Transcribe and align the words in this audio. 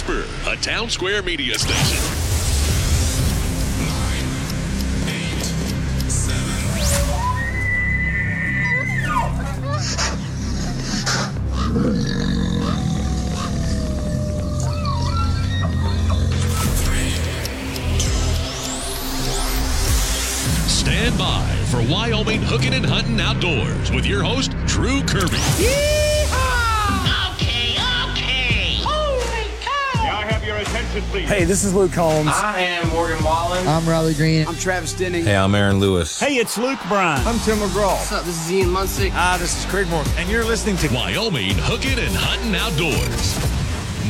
A 0.00 0.56
town 0.62 0.88
square 0.88 1.22
media 1.22 1.58
station. 1.58 1.98
Stand 20.68 21.18
by 21.18 21.44
for 21.70 21.82
Wyoming 21.92 22.40
Hooking 22.42 22.72
and 22.72 22.86
Hunting 22.86 23.20
Outdoors 23.20 23.90
with 23.90 24.06
your 24.06 24.22
host, 24.22 24.52
Drew 24.66 25.02
Kirby. 25.02 25.38
Okay, 25.58 25.97
attention, 30.88 31.10
please? 31.10 31.28
Hey, 31.28 31.44
this 31.44 31.64
is 31.64 31.74
Luke 31.74 31.92
Combs. 31.92 32.28
I 32.28 32.60
am 32.60 32.88
Morgan 32.88 33.22
Wallen. 33.24 33.66
I'm 33.66 33.86
Riley 33.88 34.14
Green. 34.14 34.46
I'm 34.46 34.56
Travis 34.56 34.92
Denning. 34.92 35.24
Hey, 35.24 35.36
I'm 35.36 35.54
Aaron 35.54 35.78
Lewis. 35.78 36.18
Hey, 36.18 36.36
it's 36.36 36.56
Luke 36.58 36.78
Bryan. 36.88 37.26
I'm 37.26 37.38
Tim 37.40 37.58
McGraw. 37.58 37.94
What's 37.94 38.12
up? 38.12 38.24
This 38.24 38.44
is 38.44 38.52
Ian 38.52 38.68
Munsick. 38.68 39.10
Ah, 39.14 39.36
this 39.38 39.58
is 39.58 39.70
Craig 39.70 39.88
Moore. 39.88 40.04
and 40.16 40.28
you're 40.28 40.44
listening 40.44 40.76
to 40.78 40.88
Wyoming 40.94 41.54
Hooking 41.56 41.98
and 41.98 42.14
Hunting 42.14 42.54
Outdoors. 42.54 43.38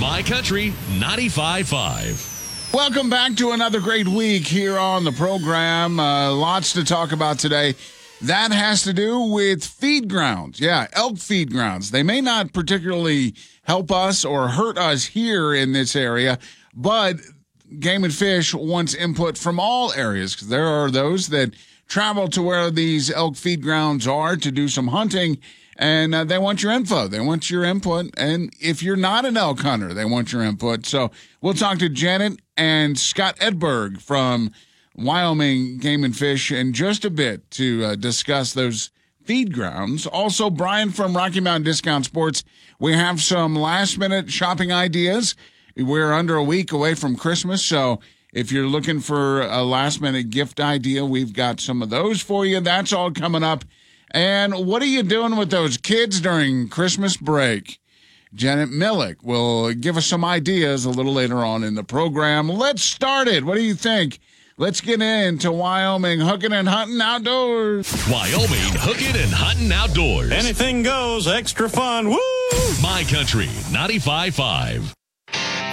My 0.00 0.22
Country 0.22 0.72
95.5. 0.98 2.72
Welcome 2.72 3.08
back 3.10 3.34
to 3.36 3.52
another 3.52 3.80
great 3.80 4.06
week 4.06 4.46
here 4.46 4.78
on 4.78 5.04
the 5.04 5.12
program. 5.12 5.98
Uh, 5.98 6.32
lots 6.32 6.74
to 6.74 6.84
talk 6.84 7.12
about 7.12 7.38
today. 7.38 7.74
That 8.22 8.52
has 8.52 8.82
to 8.82 8.92
do 8.92 9.20
with 9.20 9.64
feed 9.64 10.08
grounds. 10.08 10.60
Yeah, 10.60 10.86
elk 10.92 11.18
feed 11.18 11.50
grounds. 11.52 11.92
They 11.92 12.02
may 12.02 12.20
not 12.20 12.52
particularly 12.52 13.34
help 13.62 13.90
us 13.92 14.24
or 14.24 14.48
hurt 14.48 14.76
us 14.76 15.06
here 15.06 15.54
in 15.54 15.72
this 15.72 15.94
area, 15.94 16.38
but 16.78 17.16
Game 17.80 18.04
and 18.04 18.14
Fish 18.14 18.54
wants 18.54 18.94
input 18.94 19.36
from 19.36 19.58
all 19.58 19.92
areas 19.92 20.34
because 20.34 20.48
there 20.48 20.66
are 20.66 20.90
those 20.90 21.28
that 21.28 21.52
travel 21.88 22.28
to 22.28 22.42
where 22.42 22.70
these 22.70 23.10
elk 23.10 23.36
feed 23.36 23.62
grounds 23.62 24.06
are 24.06 24.36
to 24.36 24.50
do 24.52 24.68
some 24.68 24.88
hunting 24.88 25.38
and 25.76 26.14
uh, 26.14 26.24
they 26.24 26.38
want 26.38 26.62
your 26.62 26.72
info. 26.72 27.08
They 27.08 27.20
want 27.20 27.50
your 27.50 27.64
input. 27.64 28.10
And 28.16 28.52
if 28.60 28.82
you're 28.82 28.96
not 28.96 29.24
an 29.24 29.36
elk 29.36 29.60
hunter, 29.60 29.94
they 29.94 30.04
want 30.04 30.32
your 30.32 30.42
input. 30.42 30.86
So 30.86 31.10
we'll 31.40 31.54
talk 31.54 31.78
to 31.78 31.88
Janet 31.88 32.40
and 32.56 32.98
Scott 32.98 33.36
Edberg 33.36 34.00
from 34.00 34.50
Wyoming 34.96 35.78
Game 35.78 36.02
and 36.02 36.16
Fish 36.16 36.50
in 36.50 36.72
just 36.72 37.04
a 37.04 37.10
bit 37.10 37.48
to 37.52 37.84
uh, 37.84 37.94
discuss 37.94 38.52
those 38.52 38.90
feed 39.24 39.52
grounds. 39.52 40.06
Also, 40.06 40.50
Brian 40.50 40.90
from 40.90 41.16
Rocky 41.16 41.40
Mountain 41.40 41.64
Discount 41.64 42.04
Sports. 42.04 42.42
We 42.80 42.94
have 42.94 43.20
some 43.20 43.54
last 43.54 43.98
minute 43.98 44.30
shopping 44.30 44.72
ideas. 44.72 45.36
We're 45.78 46.12
under 46.12 46.34
a 46.36 46.42
week 46.42 46.72
away 46.72 46.94
from 46.94 47.16
Christmas. 47.16 47.64
So 47.64 48.00
if 48.32 48.50
you're 48.50 48.66
looking 48.66 49.00
for 49.00 49.42
a 49.42 49.62
last 49.62 50.00
minute 50.00 50.30
gift 50.30 50.60
idea, 50.60 51.04
we've 51.04 51.32
got 51.32 51.60
some 51.60 51.82
of 51.82 51.90
those 51.90 52.20
for 52.20 52.44
you. 52.44 52.60
That's 52.60 52.92
all 52.92 53.12
coming 53.12 53.42
up. 53.42 53.64
And 54.10 54.66
what 54.66 54.82
are 54.82 54.86
you 54.86 55.02
doing 55.02 55.36
with 55.36 55.50
those 55.50 55.76
kids 55.76 56.20
during 56.20 56.68
Christmas 56.68 57.16
break? 57.16 57.78
Janet 58.34 58.70
Milek 58.70 59.22
will 59.22 59.72
give 59.72 59.96
us 59.96 60.06
some 60.06 60.24
ideas 60.24 60.84
a 60.84 60.90
little 60.90 61.12
later 61.12 61.38
on 61.44 61.64
in 61.64 61.74
the 61.74 61.84
program. 61.84 62.48
Let's 62.48 62.82
start 62.82 63.28
it. 63.28 63.44
What 63.44 63.54
do 63.54 63.62
you 63.62 63.74
think? 63.74 64.18
Let's 64.60 64.80
get 64.80 65.00
into 65.00 65.52
Wyoming 65.52 66.18
hooking 66.18 66.52
and 66.52 66.68
hunting 66.68 67.00
outdoors. 67.00 67.90
Wyoming 68.10 68.74
Hooking 68.74 69.14
and 69.14 69.32
Hunting 69.32 69.70
Outdoors. 69.70 70.32
Anything 70.32 70.82
goes, 70.82 71.28
extra 71.28 71.68
fun. 71.68 72.08
Woo! 72.08 72.18
My 72.82 73.04
Country 73.08 73.46
95.5. 73.70 74.97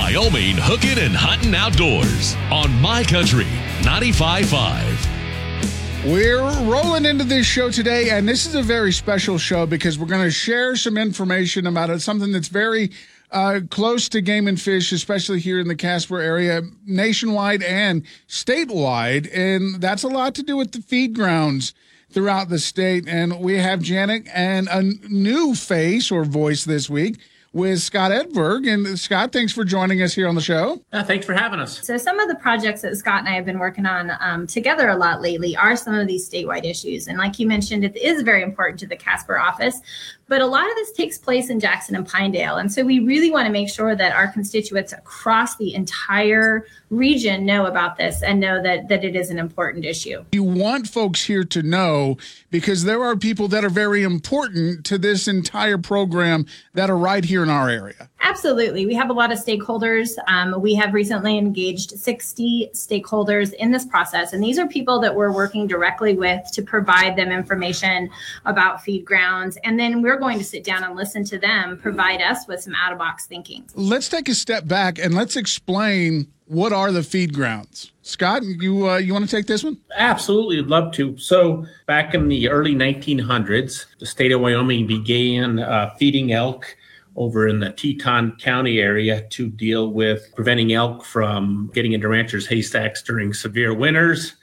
Wyoming 0.06 0.58
Hooking 0.58 1.00
and 1.00 1.16
Hunting 1.16 1.56
Outdoors 1.56 2.36
on 2.52 2.72
My 2.80 3.04
Country 3.04 3.48
95.5. 3.82 6.06
We're 6.06 6.44
rolling 6.72 7.06
into 7.06 7.24
this 7.24 7.48
show 7.48 7.72
today, 7.72 8.12
and 8.12 8.30
this 8.30 8.46
is 8.46 8.54
a 8.54 8.62
very 8.62 8.92
special 8.92 9.40
show 9.40 9.66
because 9.66 9.98
we're 9.98 10.06
going 10.06 10.22
to 10.22 10.30
share 10.30 10.76
some 10.76 10.96
information 10.96 11.66
about 11.66 11.90
it, 11.90 12.04
something 12.04 12.32
that's 12.32 12.50
very 12.50 12.92
uh, 13.32 13.62
close 13.72 14.08
to 14.10 14.22
game 14.22 14.48
and 14.48 14.62
fish, 14.62 14.92
especially 14.92 15.40
here 15.40 15.60
in 15.60 15.68
the 15.68 15.76
Casper 15.76 16.20
area, 16.20 16.62
nationwide 16.86 17.64
and 17.64 18.04
statewide. 18.28 19.28
And 19.34 19.82
that's 19.82 20.04
a 20.04 20.08
lot 20.08 20.36
to 20.36 20.44
do 20.44 20.56
with 20.56 20.74
the 20.74 20.84
feed 20.84 21.16
grounds 21.16 21.74
throughout 22.12 22.50
the 22.50 22.60
state. 22.60 23.08
And 23.08 23.40
we 23.40 23.58
have 23.58 23.82
Janet 23.82 24.28
and 24.32 24.68
a 24.68 24.84
new 24.84 25.56
face 25.56 26.12
or 26.12 26.26
voice 26.26 26.64
this 26.64 26.92
week 26.92 27.18
with 27.56 27.80
Scott 27.80 28.12
Edberg. 28.12 28.72
And 28.72 29.00
Scott, 29.00 29.32
thanks 29.32 29.54
for 29.54 29.64
joining 29.64 30.02
us 30.02 30.14
here 30.14 30.28
on 30.28 30.36
the 30.36 30.42
show. 30.42 30.82
Uh, 30.92 31.04
thanks 31.04 31.26
for 31.26 31.34
having 31.34 31.62
us. 31.62 31.84
So, 31.88 31.98
some 31.98 32.20
of 32.20 32.28
the 32.28 32.36
projects 32.36 32.82
that 32.82 32.96
Scott 32.98 33.20
and 33.20 33.30
I 33.30 33.32
have 33.32 33.46
been 33.46 33.60
working 33.60 33.86
on 33.86 34.12
um, 34.20 34.46
together 34.46 34.90
a 34.90 34.96
lot 34.96 35.22
lately 35.22 35.56
are 35.56 35.78
some 35.78 35.96
of 35.96 36.06
these 36.06 36.30
statewide 36.30 36.70
issues. 36.70 37.08
And, 37.08 37.18
like 37.18 37.40
you 37.40 37.48
mentioned, 37.48 37.86
it 37.86 37.96
is 37.96 38.24
very 38.24 38.44
important 38.44 38.80
to 38.82 38.88
the 38.88 38.98
Casper 38.98 39.40
office, 39.40 39.80
but 40.28 40.42
a 40.42 40.46
lot 40.46 40.70
of 40.70 40.76
this 40.76 40.92
takes 40.92 41.18
place 41.18 41.50
in 41.50 41.60
Jackson 41.60 41.96
and 41.96 42.08
Pinedale. 42.08 42.58
And 42.58 42.72
so, 42.72 42.84
we 42.84 43.00
really 43.00 43.32
want 43.32 43.46
to 43.46 43.52
make 43.52 43.70
sure 43.70 43.96
that 43.96 44.14
our 44.14 44.28
constituents 44.28 44.94
across 44.94 45.56
the 45.58 45.74
entire 45.74 46.66
region 46.90 47.46
know 47.46 47.66
about 47.66 47.98
this 47.98 48.22
and 48.24 48.40
know 48.40 48.62
that, 48.62 48.88
that 48.90 49.04
it 49.04 49.16
is 49.16 49.30
an 49.30 49.40
important 49.40 49.86
issue. 49.86 50.24
You 50.32 50.44
want 50.44 50.88
folks 50.88 51.26
here 51.26 51.44
to 51.44 51.64
know 51.64 52.18
because 52.52 52.84
there 52.84 53.04
are 53.04 53.16
people 53.16 53.48
that 53.50 53.66
are 53.66 53.70
very 53.70 54.04
important 54.04 54.86
to 54.86 54.98
this 54.98 55.28
entire 55.28 55.78
program 55.78 56.46
that 56.74 56.90
are 56.90 56.98
right 56.98 57.24
here 57.24 57.44
in 57.44 57.50
our 57.50 57.70
area. 57.70 58.10
Absolutely. 58.26 58.88
We 58.88 58.96
have 58.96 59.12
a 59.12 59.14
lot 59.14 59.32
of 59.32 59.38
stakeholders. 59.38 60.18
Um, 60.28 60.60
we 60.60 60.74
have 60.74 60.96
recently 60.96 61.38
engaged 61.38 61.92
60 61.92 62.72
stakeholders 62.74 63.54
in 63.54 63.70
this 63.70 63.86
process. 63.86 64.34
And 64.34 64.44
these 64.44 64.58
are 64.58 64.66
people 64.66 65.00
that 65.02 65.14
we're 65.14 65.32
working 65.32 65.68
directly 65.68 66.16
with 66.16 66.52
to 66.54 66.64
provide 66.64 67.16
them 67.16 67.32
information 67.32 68.10
about 68.46 68.82
feed 68.82 69.06
grounds. 69.06 69.60
And 69.64 69.80
then 69.80 70.02
we're 70.02 70.18
going 70.18 70.40
to 70.40 70.44
sit 70.44 70.64
down 70.64 70.84
and 70.84 70.96
listen 70.96 71.24
to 71.26 71.38
them 71.38 71.78
provide 71.78 72.20
us 72.20 72.48
with 72.48 72.64
some 72.64 72.74
out 72.74 72.92
of 72.92 72.98
box 72.98 73.28
thinking. 73.28 73.64
Let's 73.76 74.10
take 74.10 74.28
a 74.28 74.34
step 74.34 74.68
back 74.68 74.98
and 74.98 75.14
let's 75.14 75.36
explain 75.36 76.28
what 76.48 76.74
are 76.74 76.92
the 76.92 77.04
feed 77.04 77.32
grounds. 77.32 77.92
Scott, 78.02 78.42
you 78.44 78.90
uh, 78.90 78.98
you 78.98 79.14
want 79.14 79.26
to 79.26 79.32
take 79.36 79.46
this 79.46 79.64
one? 79.64 79.78
Absolutely, 79.96 80.58
would 80.58 80.70
love 80.70 80.94
to. 80.94 81.18
So, 81.18 81.66
back 81.86 82.14
in 82.14 82.28
the 82.28 82.50
early 82.50 82.76
1900s, 82.76 83.86
the 84.00 84.06
state 84.06 84.32
of 84.32 84.42
Wyoming 84.42 84.86
began 84.86 85.60
uh, 85.60 85.92
feeding 85.98 86.32
elk 86.32 86.76
over 87.16 87.48
in 87.48 87.60
the 87.60 87.72
Teton 87.72 88.36
County 88.38 88.80
area 88.80 89.28
to 89.30 89.48
deal 89.50 89.92
with 89.92 90.34
preventing 90.36 90.74
elk 90.74 91.06
from 91.06 91.72
getting 91.74 91.94
into 91.94 92.10
ranchers' 92.10 92.48
haystacks 92.48 93.02
during 93.02 93.34
severe 93.34 93.74
winters. 93.74 94.36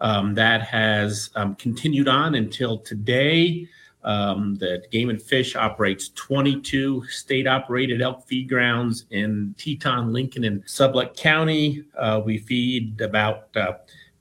Um, 0.00 0.34
that 0.34 0.62
has 0.62 1.30
um, 1.34 1.56
continued 1.56 2.08
on 2.08 2.34
until 2.34 2.78
today. 2.78 3.68
Um, 4.04 4.54
the 4.56 4.82
Game 4.92 5.10
and 5.10 5.20
Fish 5.20 5.56
operates 5.56 6.10
22 6.10 7.04
state 7.08 7.46
operated 7.46 8.00
elk 8.00 8.26
feed 8.26 8.48
grounds 8.48 9.06
in 9.10 9.54
Teton, 9.58 10.12
Lincoln, 10.12 10.44
and 10.44 10.64
Sublette 10.64 11.16
County. 11.16 11.84
Uh, 11.96 12.20
we 12.24 12.38
feed 12.38 13.00
about 13.00 13.54
uh, 13.56 13.72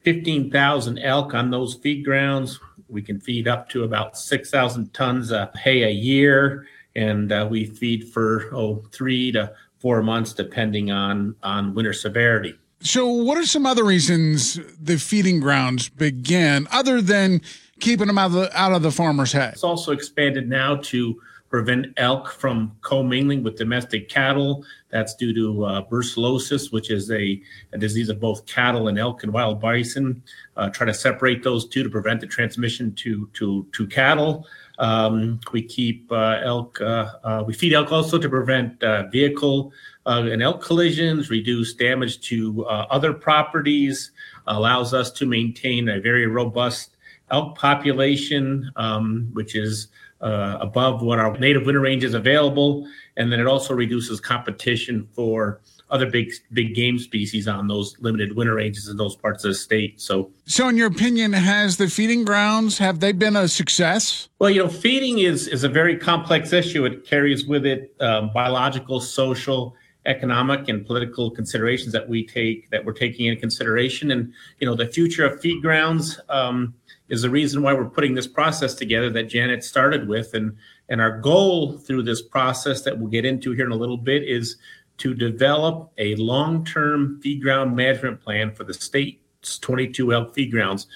15,000 0.01 1.00
elk 1.00 1.34
on 1.34 1.51
those 1.51 1.75
feed 1.75 2.03
grounds. 2.03 2.59
We 2.89 3.01
can 3.01 3.19
feed 3.19 3.47
up 3.47 3.69
to 3.69 3.84
about 3.84 4.18
6,000 4.18 4.94
tons 4.94 5.31
of 5.31 5.53
hay 5.56 5.84
a 5.84 5.89
year, 5.89 6.66
and 6.97 7.31
uh, 7.31 7.47
we 7.50 7.66
feed 7.66 8.09
for 8.09 8.50
oh 8.53 8.84
three 8.91 9.31
to 9.31 9.53
four 9.80 10.02
months, 10.02 10.34
depending 10.34 10.91
on 10.91 11.35
on 11.44 11.74
winter 11.74 11.94
severity. 11.94 12.58
So, 12.81 13.08
what 13.08 13.38
are 13.38 13.46
some 13.46 13.66
other 13.66 13.84
reasons 13.84 14.59
the 14.81 14.97
feeding 14.97 15.40
grounds 15.40 15.90
begin, 15.90 16.68
other 16.72 17.02
than 17.02 17.41
keeping 17.80 18.07
them 18.07 18.18
out 18.18 18.28
of 18.28 18.34
the, 18.34 18.59
out 18.59 18.74
of 18.74 18.81
the 18.81 18.91
farmer's 18.91 19.31
hay? 19.31 19.50
It's 19.53 19.63
also 19.63 19.91
expanded 19.91 20.50
now 20.50 20.78
to 20.78 21.19
prevent 21.50 21.88
elk 21.97 22.30
from 22.30 22.75
commingling 22.81 23.41
with 23.41 23.56
domestic 23.56 24.09
cattle. 24.09 24.66
That's 24.90 25.16
due 25.16 25.34
to 25.34 25.66
uh, 25.66 25.81
brucellosis, 25.88 26.72
which 26.72 26.92
is 26.92 27.10
a, 27.10 27.42
a, 27.74 27.77
disease 27.77 28.10
of 28.10 28.19
both 28.19 28.45
cattle 28.45 28.89
and 28.89 29.00
elk 29.00 29.24
and 29.24 29.31
wild 29.31 29.62
bison. 29.62 30.22
Uh, 30.56 30.69
try 30.69 30.86
to 30.86 30.94
separate 30.94 31.44
those 31.44 31.68
two 31.68 31.83
to 31.83 31.89
prevent 31.89 32.22
the 32.22 32.27
transmission 32.27 32.94
to 32.95 33.30
to 33.33 33.66
to 33.72 33.88
cattle. 33.88 34.45
Um, 34.79 35.39
we 35.51 35.62
keep 35.62 36.12
uh, 36.12 36.39
elk. 36.44 36.79
Uh, 36.79 37.09
uh, 37.24 37.44
we 37.45 37.53
feed 37.53 37.74
elk 37.74 37.91
also 37.91 38.18
to 38.18 38.29
prevent 38.29 38.81
uh, 38.83 39.07
vehicle 39.07 39.71
and 40.06 40.41
elk 40.41 40.62
collisions, 40.62 41.29
reduce 41.29 41.74
damage 41.74 42.21
to 42.29 42.65
other 42.65 43.13
properties. 43.13 44.12
Allows 44.47 44.94
us 44.94 45.12
to 45.12 45.25
maintain 45.25 45.89
a 45.89 46.00
very 46.00 46.27
robust 46.27 46.95
elk 47.29 47.57
population, 47.57 48.71
um, 48.77 49.29
which 49.33 49.56
is 49.56 49.89
uh, 50.21 50.57
above 50.59 51.01
what 51.01 51.19
our 51.19 51.38
native 51.38 51.65
winter 51.65 51.81
range 51.81 52.03
is 52.03 52.13
available, 52.13 52.88
and 53.18 53.31
then 53.31 53.39
it 53.39 53.45
also 53.45 53.74
reduces 53.74 54.19
competition 54.19 55.07
for 55.13 55.62
other 55.89 56.10
big 56.10 56.31
big 56.54 56.75
game 56.75 57.00
species 57.00 57.48
on 57.48 57.68
those 57.68 57.95
limited 58.00 58.36
winter 58.36 58.56
ranges 58.56 58.88
in 58.89 58.98
those 58.98 59.16
parts 59.16 59.44
of 59.44 59.51
the 59.51 59.56
state. 59.56 60.00
So, 60.01 60.31
so 60.45 60.68
in 60.68 60.78
your 60.78 60.88
opinion, 60.88 61.34
has 61.34 61.78
the 61.78 61.88
feeding 61.89 62.25
grounds 62.25 62.78
have 62.78 63.00
they 63.00 63.12
been 63.12 63.36
a 63.36 63.48
success? 63.48 64.30
Well, 64.39 64.50
you 64.50 64.63
know, 64.63 64.69
feeding 64.69 65.19
is 65.19 65.48
is 65.48 65.63
a 65.63 65.69
very 65.69 65.98
complex 65.98 66.54
issue. 66.54 66.86
It 66.86 67.06
carries 67.06 67.45
with 67.45 67.66
it 67.66 67.95
um, 68.00 68.31
biological, 68.34 69.00
social, 69.00 69.75
economic 70.07 70.69
and 70.69 70.86
political 70.86 71.30
considerations 71.30 71.92
that 71.92 72.07
we 72.07 72.25
take 72.25 72.69
that 72.72 72.84
we're 72.84 72.94
taking 72.94 73.28
into 73.28 73.39
consideration. 73.39 74.12
And 74.12 74.34
you 74.60 74.68
know, 74.68 74.75
the 74.75 74.88
future 74.88 75.25
of 75.25 75.39
feed 75.39 75.62
grounds 75.62 76.19
um, 76.30 76.74
is 77.10 77.22
the 77.22 77.30
reason 77.30 77.62
why 77.62 77.74
we're 77.74 77.86
putting 77.86 78.16
this 78.16 78.28
process 78.28 78.74
together 78.74 79.10
that 79.12 79.24
Janet 79.24 79.63
started 79.63 80.07
with. 80.07 80.34
And 80.34 80.57
and 80.89 81.01
our 81.01 81.19
goal 81.19 81.78
through 81.78 82.04
this 82.04 82.22
process 82.22 82.81
that 82.84 82.98
we'll 82.98 83.10
get 83.10 83.25
into 83.25 83.51
here 83.51 83.66
in 83.66 83.72
a 83.72 83.75
little 83.75 83.98
bit 83.98 84.24
is 84.24 84.56
to 84.98 85.14
develop 85.14 85.92
a 85.98 86.16
long-term 86.16 87.20
feed 87.22 87.42
ground 87.42 87.76
management 87.76 88.22
plan 88.22 88.52
for 88.52 88.64
the 88.64 88.74
state's 88.74 89.60
22 89.60 90.14
elk 90.14 90.34
feed 90.34 90.52
grounds. 90.52 90.88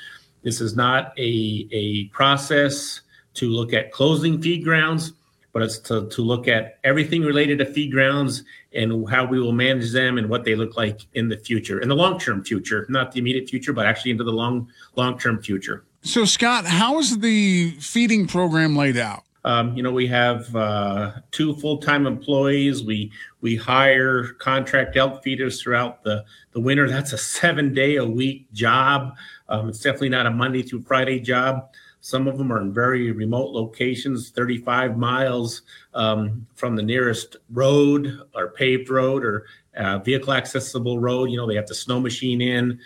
This 0.44 0.59
is 0.59 0.75
not 0.75 1.13
a, 1.18 1.68
a 1.71 2.06
process 2.06 3.01
to 3.36 3.50
look 3.50 3.74
at 3.74 3.92
closing 3.92 4.42
feed 4.42 4.63
grounds, 4.63 5.13
but 5.53 5.62
it's 5.62 5.77
to, 5.80 6.07
to 6.09 6.21
look 6.21 6.48
at 6.48 6.80
everything 6.83 7.21
related 7.21 7.59
to 7.59 7.65
feed 7.65 7.92
grounds 7.92 8.44
and 8.74 9.07
how 9.09 9.25
we 9.25 9.39
will 9.39 9.51
manage 9.51 9.92
them 9.92 10.18
and 10.18 10.30
what 10.30 10.45
they 10.45 10.56
look 10.56 10.77
like 10.77 11.01
in 11.13 11.30
the 11.30 11.38
future, 11.38 11.80
in 11.80 11.89
the 11.89 11.95
long-term 11.95 12.44
future, 12.44 12.86
not 12.89 13.12
the 13.12 13.19
immediate 13.19 13.50
future, 13.50 13.74
but 13.74 13.86
actually 13.86 14.12
into 14.12 14.24
the 14.24 14.31
long 14.31 14.68
long-term 14.95 15.42
future. 15.42 15.83
So, 16.03 16.25
Scott, 16.25 16.65
how 16.65 16.98
is 17.00 17.19
the 17.19 17.71
feeding 17.80 18.25
program 18.27 18.75
laid 18.75 18.98
out? 18.98 19.24
Um, 19.43 19.75
you 19.75 19.81
know, 19.81 19.91
we 19.91 20.07
have 20.07 20.55
uh, 20.55 21.13
two 21.31 21.55
full-time 21.55 22.05
employees. 22.05 22.83
We 22.83 23.11
we 23.41 23.55
hire 23.55 24.33
contract 24.33 24.95
elk 24.95 25.23
feeders 25.23 25.61
throughout 25.61 26.03
the 26.03 26.23
the 26.51 26.59
winter. 26.59 26.88
That's 26.89 27.13
a 27.13 27.17
seven-day-a-week 27.17 28.51
job. 28.53 29.15
Um, 29.49 29.69
it's 29.69 29.79
definitely 29.79 30.09
not 30.09 30.25
a 30.25 30.31
Monday 30.31 30.61
through 30.61 30.81
Friday 30.83 31.19
job. 31.19 31.69
Some 32.01 32.27
of 32.27 32.39
them 32.39 32.51
are 32.51 32.59
in 32.59 32.73
very 32.73 33.11
remote 33.11 33.51
locations, 33.51 34.31
35 34.31 34.97
miles 34.97 35.61
um, 35.93 36.47
from 36.55 36.75
the 36.75 36.81
nearest 36.81 37.35
road 37.51 38.21
or 38.33 38.49
paved 38.49 38.89
road 38.89 39.23
or 39.23 39.45
uh, 39.77 39.99
vehicle 39.99 40.33
accessible 40.33 40.99
road. 40.99 41.29
You 41.29 41.38
know, 41.38 41.47
they 41.47 41.55
have 41.55 41.67
to 41.67 41.75
snow 41.75 41.99
machine 41.99 42.41
in, 42.41 42.79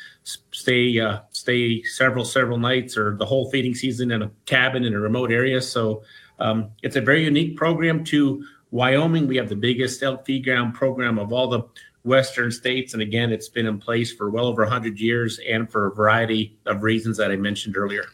stay 0.51 0.99
uh, 0.99 1.19
stay 1.31 1.81
several 1.83 2.25
several 2.25 2.57
nights 2.57 2.97
or 2.97 3.15
the 3.15 3.25
whole 3.25 3.49
feeding 3.49 3.73
season 3.73 4.11
in 4.11 4.21
a 4.21 4.31
cabin 4.45 4.83
in 4.83 4.93
a 4.93 4.99
remote 4.99 5.31
area. 5.31 5.61
So 5.61 6.03
um, 6.39 6.71
it's 6.83 6.95
a 6.95 7.01
very 7.01 7.23
unique 7.23 7.55
program 7.55 8.03
to 8.05 8.45
Wyoming. 8.71 9.27
We 9.27 9.37
have 9.37 9.49
the 9.49 9.55
biggest 9.55 10.03
elk 10.03 10.27
ground 10.43 10.73
program 10.73 11.17
of 11.17 11.31
all 11.31 11.47
the 11.47 11.63
Western 12.03 12.51
states. 12.51 12.93
And 12.93 13.01
again, 13.01 13.31
it's 13.31 13.49
been 13.49 13.65
in 13.65 13.79
place 13.79 14.13
for 14.13 14.29
well 14.29 14.45
over 14.45 14.61
100 14.63 14.99
years 14.99 15.39
and 15.47 15.69
for 15.69 15.87
a 15.87 15.95
variety 15.95 16.57
of 16.65 16.83
reasons 16.83 17.17
that 17.17 17.31
I 17.31 17.35
mentioned 17.35 17.77
earlier. 17.77 18.05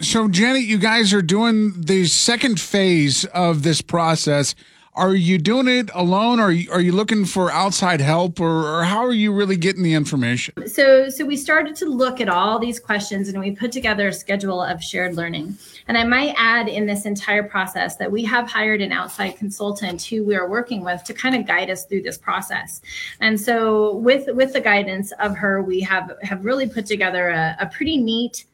So, 0.00 0.28
Janet, 0.28 0.62
you 0.62 0.78
guys 0.78 1.12
are 1.12 1.20
doing 1.20 1.72
the 1.76 2.06
second 2.06 2.58
phase 2.58 3.26
of 3.26 3.62
this 3.64 3.82
process. 3.82 4.54
Are 5.00 5.14
you 5.14 5.38
doing 5.38 5.66
it 5.66 5.90
alone? 5.94 6.40
Or 6.40 6.48
are 6.48 6.52
you, 6.52 6.70
are 6.70 6.80
you 6.80 6.92
looking 6.92 7.24
for 7.24 7.50
outside 7.50 8.02
help, 8.02 8.38
or, 8.38 8.80
or 8.80 8.84
how 8.84 8.98
are 8.98 9.14
you 9.14 9.32
really 9.32 9.56
getting 9.56 9.82
the 9.82 9.94
information? 9.94 10.68
So, 10.68 11.08
so 11.08 11.24
we 11.24 11.38
started 11.38 11.74
to 11.76 11.86
look 11.86 12.20
at 12.20 12.28
all 12.28 12.58
these 12.58 12.78
questions, 12.78 13.30
and 13.30 13.40
we 13.40 13.52
put 13.52 13.72
together 13.72 14.08
a 14.08 14.12
schedule 14.12 14.60
of 14.60 14.84
shared 14.84 15.16
learning. 15.16 15.56
And 15.88 15.96
I 15.96 16.04
might 16.04 16.34
add 16.36 16.68
in 16.68 16.84
this 16.84 17.06
entire 17.06 17.42
process 17.42 17.96
that 17.96 18.12
we 18.12 18.24
have 18.24 18.50
hired 18.50 18.82
an 18.82 18.92
outside 18.92 19.38
consultant 19.38 20.02
who 20.02 20.22
we 20.22 20.34
are 20.34 20.46
working 20.46 20.84
with 20.84 21.02
to 21.04 21.14
kind 21.14 21.34
of 21.34 21.46
guide 21.46 21.70
us 21.70 21.86
through 21.86 22.02
this 22.02 22.18
process. 22.18 22.82
And 23.20 23.40
so, 23.40 23.96
with 23.96 24.28
with 24.34 24.52
the 24.52 24.60
guidance 24.60 25.12
of 25.12 25.34
her, 25.34 25.62
we 25.62 25.80
have 25.80 26.12
have 26.22 26.44
really 26.44 26.68
put 26.68 26.84
together 26.84 27.30
a, 27.30 27.56
a 27.58 27.66
pretty 27.66 27.96
neat 27.96 28.44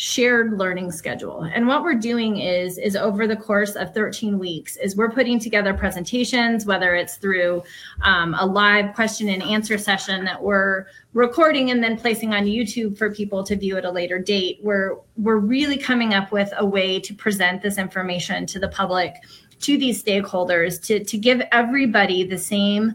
shared 0.00 0.56
learning 0.56 0.92
schedule. 0.92 1.42
And 1.42 1.66
what 1.66 1.82
we're 1.82 1.96
doing 1.96 2.38
is 2.38 2.78
is 2.78 2.94
over 2.94 3.26
the 3.26 3.34
course 3.34 3.74
of 3.74 3.92
13 3.94 4.38
weeks 4.38 4.76
is 4.76 4.94
we're 4.94 5.10
putting 5.10 5.40
together 5.40 5.74
presentations 5.74 6.64
whether 6.64 6.94
it's 6.94 7.16
through 7.16 7.64
um, 8.02 8.32
a 8.38 8.46
live 8.46 8.94
question 8.94 9.28
and 9.28 9.42
answer 9.42 9.76
session 9.76 10.24
that 10.24 10.40
we're 10.40 10.86
recording 11.14 11.72
and 11.72 11.82
then 11.82 11.96
placing 11.96 12.32
on 12.32 12.44
youtube 12.44 12.96
for 12.96 13.12
people 13.12 13.42
to 13.42 13.56
view 13.56 13.76
at 13.76 13.84
a 13.84 13.90
later 13.90 14.20
date. 14.20 14.60
We're 14.62 14.98
we're 15.16 15.38
really 15.38 15.76
coming 15.76 16.14
up 16.14 16.30
with 16.30 16.52
a 16.56 16.64
way 16.64 17.00
to 17.00 17.12
present 17.12 17.60
this 17.60 17.76
information 17.76 18.46
to 18.46 18.60
the 18.60 18.68
public 18.68 19.16
to 19.62 19.76
these 19.76 20.00
stakeholders 20.00 20.80
to 20.86 21.02
to 21.02 21.18
give 21.18 21.42
everybody 21.50 22.22
the 22.22 22.38
same 22.38 22.94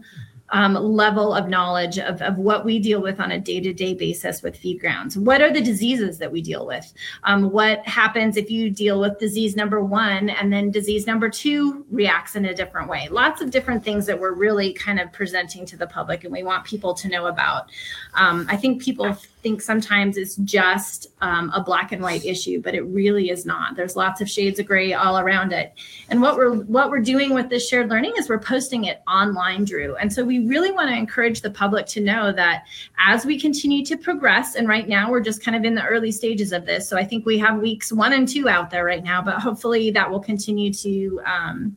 um, 0.54 0.74
level 0.74 1.34
of 1.34 1.48
knowledge 1.48 1.98
of, 1.98 2.22
of 2.22 2.38
what 2.38 2.64
we 2.64 2.78
deal 2.78 3.02
with 3.02 3.18
on 3.18 3.32
a 3.32 3.40
day 3.40 3.60
to 3.60 3.72
day 3.72 3.92
basis 3.92 4.40
with 4.40 4.56
feed 4.56 4.80
grounds. 4.80 5.18
What 5.18 5.42
are 5.42 5.52
the 5.52 5.60
diseases 5.60 6.18
that 6.18 6.30
we 6.30 6.40
deal 6.40 6.64
with? 6.64 6.94
Um, 7.24 7.50
what 7.50 7.84
happens 7.86 8.36
if 8.36 8.52
you 8.52 8.70
deal 8.70 9.00
with 9.00 9.18
disease 9.18 9.56
number 9.56 9.82
one 9.82 10.30
and 10.30 10.52
then 10.52 10.70
disease 10.70 11.08
number 11.08 11.28
two 11.28 11.84
reacts 11.90 12.36
in 12.36 12.44
a 12.44 12.54
different 12.54 12.88
way? 12.88 13.08
Lots 13.10 13.42
of 13.42 13.50
different 13.50 13.84
things 13.84 14.06
that 14.06 14.18
we're 14.18 14.34
really 14.34 14.72
kind 14.72 15.00
of 15.00 15.12
presenting 15.12 15.66
to 15.66 15.76
the 15.76 15.88
public 15.88 16.22
and 16.22 16.32
we 16.32 16.44
want 16.44 16.64
people 16.64 16.94
to 16.94 17.08
know 17.08 17.26
about. 17.26 17.70
Um, 18.14 18.46
I 18.48 18.56
think 18.56 18.80
people 18.80 19.16
think 19.44 19.60
sometimes 19.60 20.16
it's 20.16 20.36
just 20.36 21.08
um, 21.20 21.50
a 21.54 21.62
black 21.62 21.92
and 21.92 22.02
white 22.02 22.24
issue, 22.24 22.62
but 22.62 22.74
it 22.74 22.80
really 22.80 23.28
is 23.28 23.44
not. 23.44 23.76
There's 23.76 23.94
lots 23.94 24.22
of 24.22 24.28
shades 24.28 24.58
of 24.58 24.64
gray 24.64 24.94
all 24.94 25.18
around 25.18 25.52
it. 25.52 25.74
And 26.08 26.22
what 26.22 26.36
we're 26.36 26.54
what 26.54 26.88
we're 26.88 27.00
doing 27.00 27.34
with 27.34 27.50
this 27.50 27.68
shared 27.68 27.90
learning 27.90 28.14
is 28.18 28.30
we're 28.30 28.38
posting 28.38 28.84
it 28.84 29.02
online, 29.06 29.66
Drew. 29.66 29.96
And 29.96 30.10
so 30.10 30.24
we 30.24 30.46
really 30.46 30.72
want 30.72 30.88
to 30.88 30.96
encourage 30.96 31.42
the 31.42 31.50
public 31.50 31.84
to 31.88 32.00
know 32.00 32.32
that 32.32 32.64
as 32.98 33.26
we 33.26 33.38
continue 33.38 33.84
to 33.84 33.98
progress, 33.98 34.54
and 34.54 34.66
right 34.66 34.88
now 34.88 35.10
we're 35.10 35.20
just 35.20 35.44
kind 35.44 35.56
of 35.58 35.64
in 35.64 35.74
the 35.74 35.84
early 35.84 36.10
stages 36.10 36.50
of 36.52 36.64
this. 36.64 36.88
So 36.88 36.96
I 36.96 37.04
think 37.04 37.26
we 37.26 37.38
have 37.38 37.60
weeks 37.60 37.92
one 37.92 38.14
and 38.14 38.26
two 38.26 38.48
out 38.48 38.70
there 38.70 38.86
right 38.86 39.04
now, 39.04 39.20
but 39.20 39.40
hopefully 39.40 39.90
that 39.90 40.10
will 40.10 40.20
continue 40.20 40.72
to 40.72 41.20
um, 41.26 41.76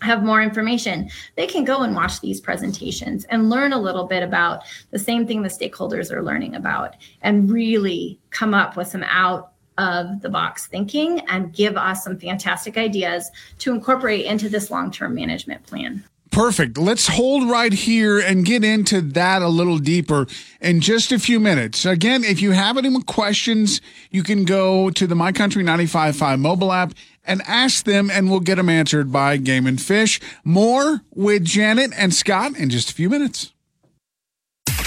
have 0.00 0.22
more 0.22 0.42
information, 0.42 1.10
they 1.36 1.46
can 1.46 1.64
go 1.64 1.82
and 1.82 1.94
watch 1.94 2.20
these 2.20 2.40
presentations 2.40 3.24
and 3.24 3.50
learn 3.50 3.72
a 3.72 3.80
little 3.80 4.04
bit 4.04 4.22
about 4.22 4.62
the 4.90 4.98
same 4.98 5.26
thing 5.26 5.42
the 5.42 5.48
stakeholders 5.48 6.12
are 6.12 6.22
learning 6.22 6.54
about 6.54 6.96
and 7.22 7.50
really 7.50 8.18
come 8.30 8.54
up 8.54 8.76
with 8.76 8.88
some 8.88 9.02
out 9.04 9.52
of 9.78 10.20
the 10.22 10.28
box 10.28 10.66
thinking 10.66 11.20
and 11.28 11.54
give 11.54 11.76
us 11.76 12.02
some 12.04 12.18
fantastic 12.18 12.76
ideas 12.76 13.30
to 13.58 13.72
incorporate 13.72 14.26
into 14.26 14.48
this 14.48 14.70
long 14.70 14.90
term 14.90 15.14
management 15.14 15.64
plan. 15.64 16.04
Perfect. 16.30 16.76
Let's 16.78 17.08
hold 17.08 17.48
right 17.48 17.72
here 17.72 18.18
and 18.18 18.44
get 18.44 18.62
into 18.64 19.00
that 19.00 19.42
a 19.42 19.48
little 19.48 19.78
deeper 19.78 20.26
in 20.60 20.80
just 20.80 21.10
a 21.12 21.18
few 21.18 21.40
minutes. 21.40 21.84
Again, 21.84 22.24
if 22.24 22.42
you 22.42 22.52
have 22.52 22.76
any 22.76 23.02
questions, 23.02 23.80
you 24.10 24.22
can 24.22 24.44
go 24.44 24.90
to 24.90 25.06
the 25.06 25.14
My 25.14 25.32
Country 25.32 25.62
955 25.62 26.38
mobile 26.38 26.72
app 26.72 26.92
and 27.24 27.42
ask 27.46 27.84
them, 27.84 28.10
and 28.10 28.30
we'll 28.30 28.40
get 28.40 28.56
them 28.56 28.68
answered 28.68 29.12
by 29.12 29.36
Game 29.36 29.66
and 29.66 29.80
Fish. 29.80 30.20
More 30.44 31.02
with 31.14 31.44
Janet 31.44 31.92
and 31.96 32.14
Scott 32.14 32.56
in 32.56 32.70
just 32.70 32.90
a 32.90 32.94
few 32.94 33.10
minutes. 33.10 33.52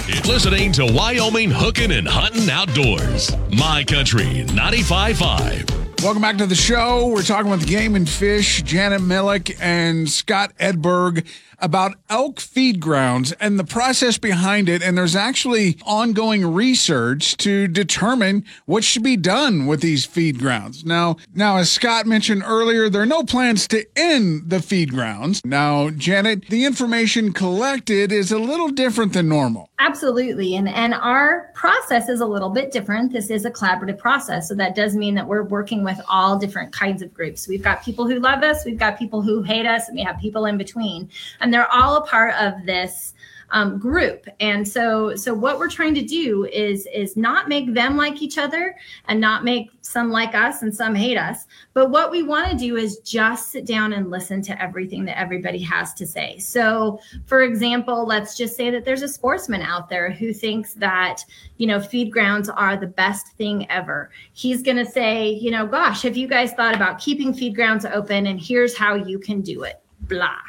It's 0.07 0.27
listening 0.27 0.71
to 0.73 0.91
Wyoming 0.91 1.51
Hooking 1.51 1.91
and 1.91 2.07
Hunting 2.07 2.49
Outdoors. 2.49 3.31
My 3.51 3.83
Country 3.83 4.45
95.5. 4.47 5.90
Welcome 6.03 6.23
back 6.23 6.37
to 6.37 6.47
the 6.47 6.55
show. 6.55 7.09
We're 7.09 7.21
talking 7.21 7.51
with 7.51 7.67
Game 7.67 7.95
and 7.95 8.09
Fish, 8.09 8.63
Janet 8.63 9.01
Milek, 9.01 9.55
and 9.61 10.09
Scott 10.09 10.51
Edberg 10.57 11.27
about 11.61 11.95
elk 12.09 12.39
feed 12.39 12.79
grounds 12.79 13.31
and 13.33 13.59
the 13.59 13.63
process 13.63 14.17
behind 14.17 14.67
it. 14.67 14.81
And 14.81 14.97
there's 14.97 15.15
actually 15.15 15.77
ongoing 15.85 16.53
research 16.53 17.37
to 17.37 17.67
determine 17.67 18.43
what 18.65 18.83
should 18.83 19.03
be 19.03 19.15
done 19.15 19.67
with 19.67 19.81
these 19.81 20.05
feed 20.05 20.39
grounds. 20.39 20.83
Now, 20.83 21.17
now, 21.33 21.57
as 21.57 21.71
Scott 21.71 22.07
mentioned 22.07 22.43
earlier, 22.45 22.89
there 22.89 23.03
are 23.03 23.05
no 23.05 23.23
plans 23.23 23.67
to 23.69 23.85
end 23.95 24.49
the 24.49 24.61
feed 24.61 24.91
grounds. 24.91 25.41
Now, 25.45 25.91
Janet, 25.91 26.47
the 26.49 26.65
information 26.65 27.31
collected 27.31 28.11
is 28.11 28.31
a 28.31 28.39
little 28.39 28.69
different 28.69 29.13
than 29.13 29.29
normal. 29.29 29.69
Absolutely. 29.79 30.55
And 30.55 30.69
and 30.69 30.93
our 30.93 31.51
process 31.53 32.07
is 32.07 32.21
a 32.21 32.25
little 32.25 32.49
bit 32.49 32.71
different. 32.71 33.11
This 33.11 33.29
is 33.29 33.45
a 33.45 33.51
collaborative 33.51 33.97
process. 33.97 34.47
So 34.47 34.55
that 34.55 34.75
does 34.75 34.95
mean 34.95 35.15
that 35.15 35.27
we're 35.27 35.43
working 35.43 35.83
with 35.83 35.90
all 36.07 36.37
different 36.37 36.71
kinds 36.71 37.01
of 37.01 37.13
groups. 37.13 37.47
We've 37.47 37.63
got 37.63 37.83
people 37.83 38.07
who 38.07 38.19
love 38.19 38.43
us, 38.43 38.63
we've 38.65 38.79
got 38.79 38.97
people 38.97 39.21
who 39.21 39.41
hate 39.41 39.65
us, 39.65 39.87
and 39.87 39.97
we 39.97 40.03
have 40.03 40.19
people 40.19 40.45
in 40.45 40.57
between. 40.57 41.09
And 41.39 41.53
they're 41.53 41.71
all 41.71 41.97
a 41.97 42.05
part 42.05 42.35
of 42.35 42.65
this 42.65 43.13
um, 43.51 43.77
group. 43.77 44.27
And 44.39 44.67
so, 44.67 45.15
so 45.15 45.33
what 45.33 45.59
we're 45.59 45.69
trying 45.69 45.93
to 45.95 46.01
do 46.01 46.45
is 46.45 46.87
is 46.93 47.15
not 47.15 47.49
make 47.49 47.73
them 47.73 47.97
like 47.97 48.21
each 48.21 48.37
other 48.37 48.75
and 49.05 49.19
not 49.19 49.43
make 49.43 49.69
some 49.81 50.09
like 50.09 50.33
us 50.33 50.61
and 50.61 50.73
some 50.73 50.95
hate 50.95 51.17
us. 51.17 51.45
But 51.73 51.91
what 51.91 52.11
we 52.11 52.23
want 52.23 52.51
to 52.51 52.57
do 52.57 52.77
is 52.77 52.99
just 52.99 53.51
sit 53.51 53.65
down 53.65 53.93
and 53.93 54.09
listen 54.09 54.41
to 54.43 54.61
everything 54.61 55.05
that 55.05 55.19
everybody 55.19 55.59
has 55.59 55.93
to 55.95 56.07
say. 56.07 56.37
So, 56.39 56.99
for 57.25 57.41
example, 57.41 58.05
let's 58.05 58.37
just 58.37 58.55
say 58.55 58.69
that 58.71 58.85
there's 58.85 59.01
a 59.01 59.07
sportsman 59.07 59.61
out 59.61 59.89
there 59.89 60.09
who 60.09 60.33
thinks 60.33 60.73
that 60.75 61.23
you 61.57 61.67
know 61.67 61.79
feed 61.79 62.11
grounds 62.11 62.49
are 62.49 62.77
the 62.77 62.87
best 62.87 63.27
thing 63.33 63.69
ever. 63.69 64.11
He's 64.33 64.63
going 64.63 64.77
to 64.77 64.85
say, 64.85 65.29
you 65.29 65.51
know, 65.51 65.67
gosh, 65.67 66.03
have 66.03 66.17
you 66.17 66.27
guys 66.27 66.53
thought 66.53 66.75
about 66.75 66.99
keeping 66.99 67.33
feed 67.33 67.55
grounds 67.55 67.85
open? 67.85 68.27
And 68.27 68.39
here's 68.41 68.77
how 68.77 68.95
you 68.95 69.19
can 69.19 69.41
do 69.41 69.63
it. 69.63 69.81
Blah 70.01 70.39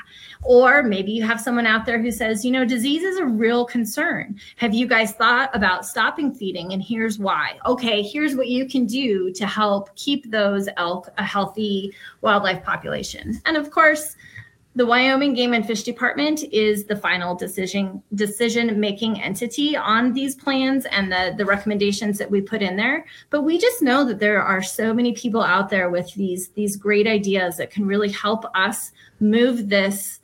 or 0.43 0.83
maybe 0.83 1.13
you 1.13 1.25
have 1.25 1.41
someone 1.41 1.67
out 1.67 1.87
there 1.87 2.01
who 2.01 2.11
says, 2.11 2.45
you 2.45 2.51
know, 2.51 2.65
disease 2.65 3.03
is 3.03 3.19
a 3.19 3.25
real 3.25 3.65
concern. 3.65 4.39
Have 4.57 4.75
you 4.75 4.87
guys 4.87 5.13
thought 5.13 5.51
about 5.55 5.87
stopping 5.87 6.35
feeding? 6.35 6.73
And 6.73 6.83
here's 6.83 7.19
why. 7.19 7.59
Okay, 7.65 8.03
here's 8.03 8.35
what 8.35 8.49
you 8.49 8.69
can 8.69 8.85
do 8.85 9.33
to 9.33 9.47
help 9.47 9.95
keep 9.95 10.31
those 10.31 10.69
elk 10.77 11.09
a 11.19 11.25
healthy 11.25 11.95
wildlife 12.21 12.65
population. 12.65 13.41
And 13.45 13.57
of 13.57 13.71
course, 13.71 14.17
The 14.75 14.87
Wyoming 14.87 15.35
Game 15.35 15.53
and 15.53 15.67
Fish 15.67 15.83
Department 15.83 16.45
is 16.45 16.87
the 16.87 16.97
final 16.97 17.35
decision 17.35 18.03
decision 18.15 18.81
making 18.81 19.21
entity 19.21 19.77
on 19.77 20.15
these 20.15 20.35
plans 20.35 20.87
and 20.87 21.13
the 21.13 21.35
the 21.37 21.45
recommendations 21.45 22.17
that 22.17 22.31
we 22.31 22.41
put 22.41 22.63
in 22.63 22.77
there. 22.77 23.05
But 23.29 23.43
we 23.43 23.59
just 23.59 23.83
know 23.83 24.03
that 24.07 24.19
there 24.19 24.43
are 24.43 24.63
so 24.63 24.95
many 24.95 25.13
people 25.13 25.43
out 25.43 25.69
there 25.69 25.91
with 25.91 26.15
these 26.15 26.49
these 26.51 26.77
great 26.77 27.07
ideas 27.07 27.59
that 27.59 27.71
can 27.71 27.85
really 27.85 28.11
help 28.11 28.47
us 28.55 28.93
move 29.21 29.69
this 29.69 30.21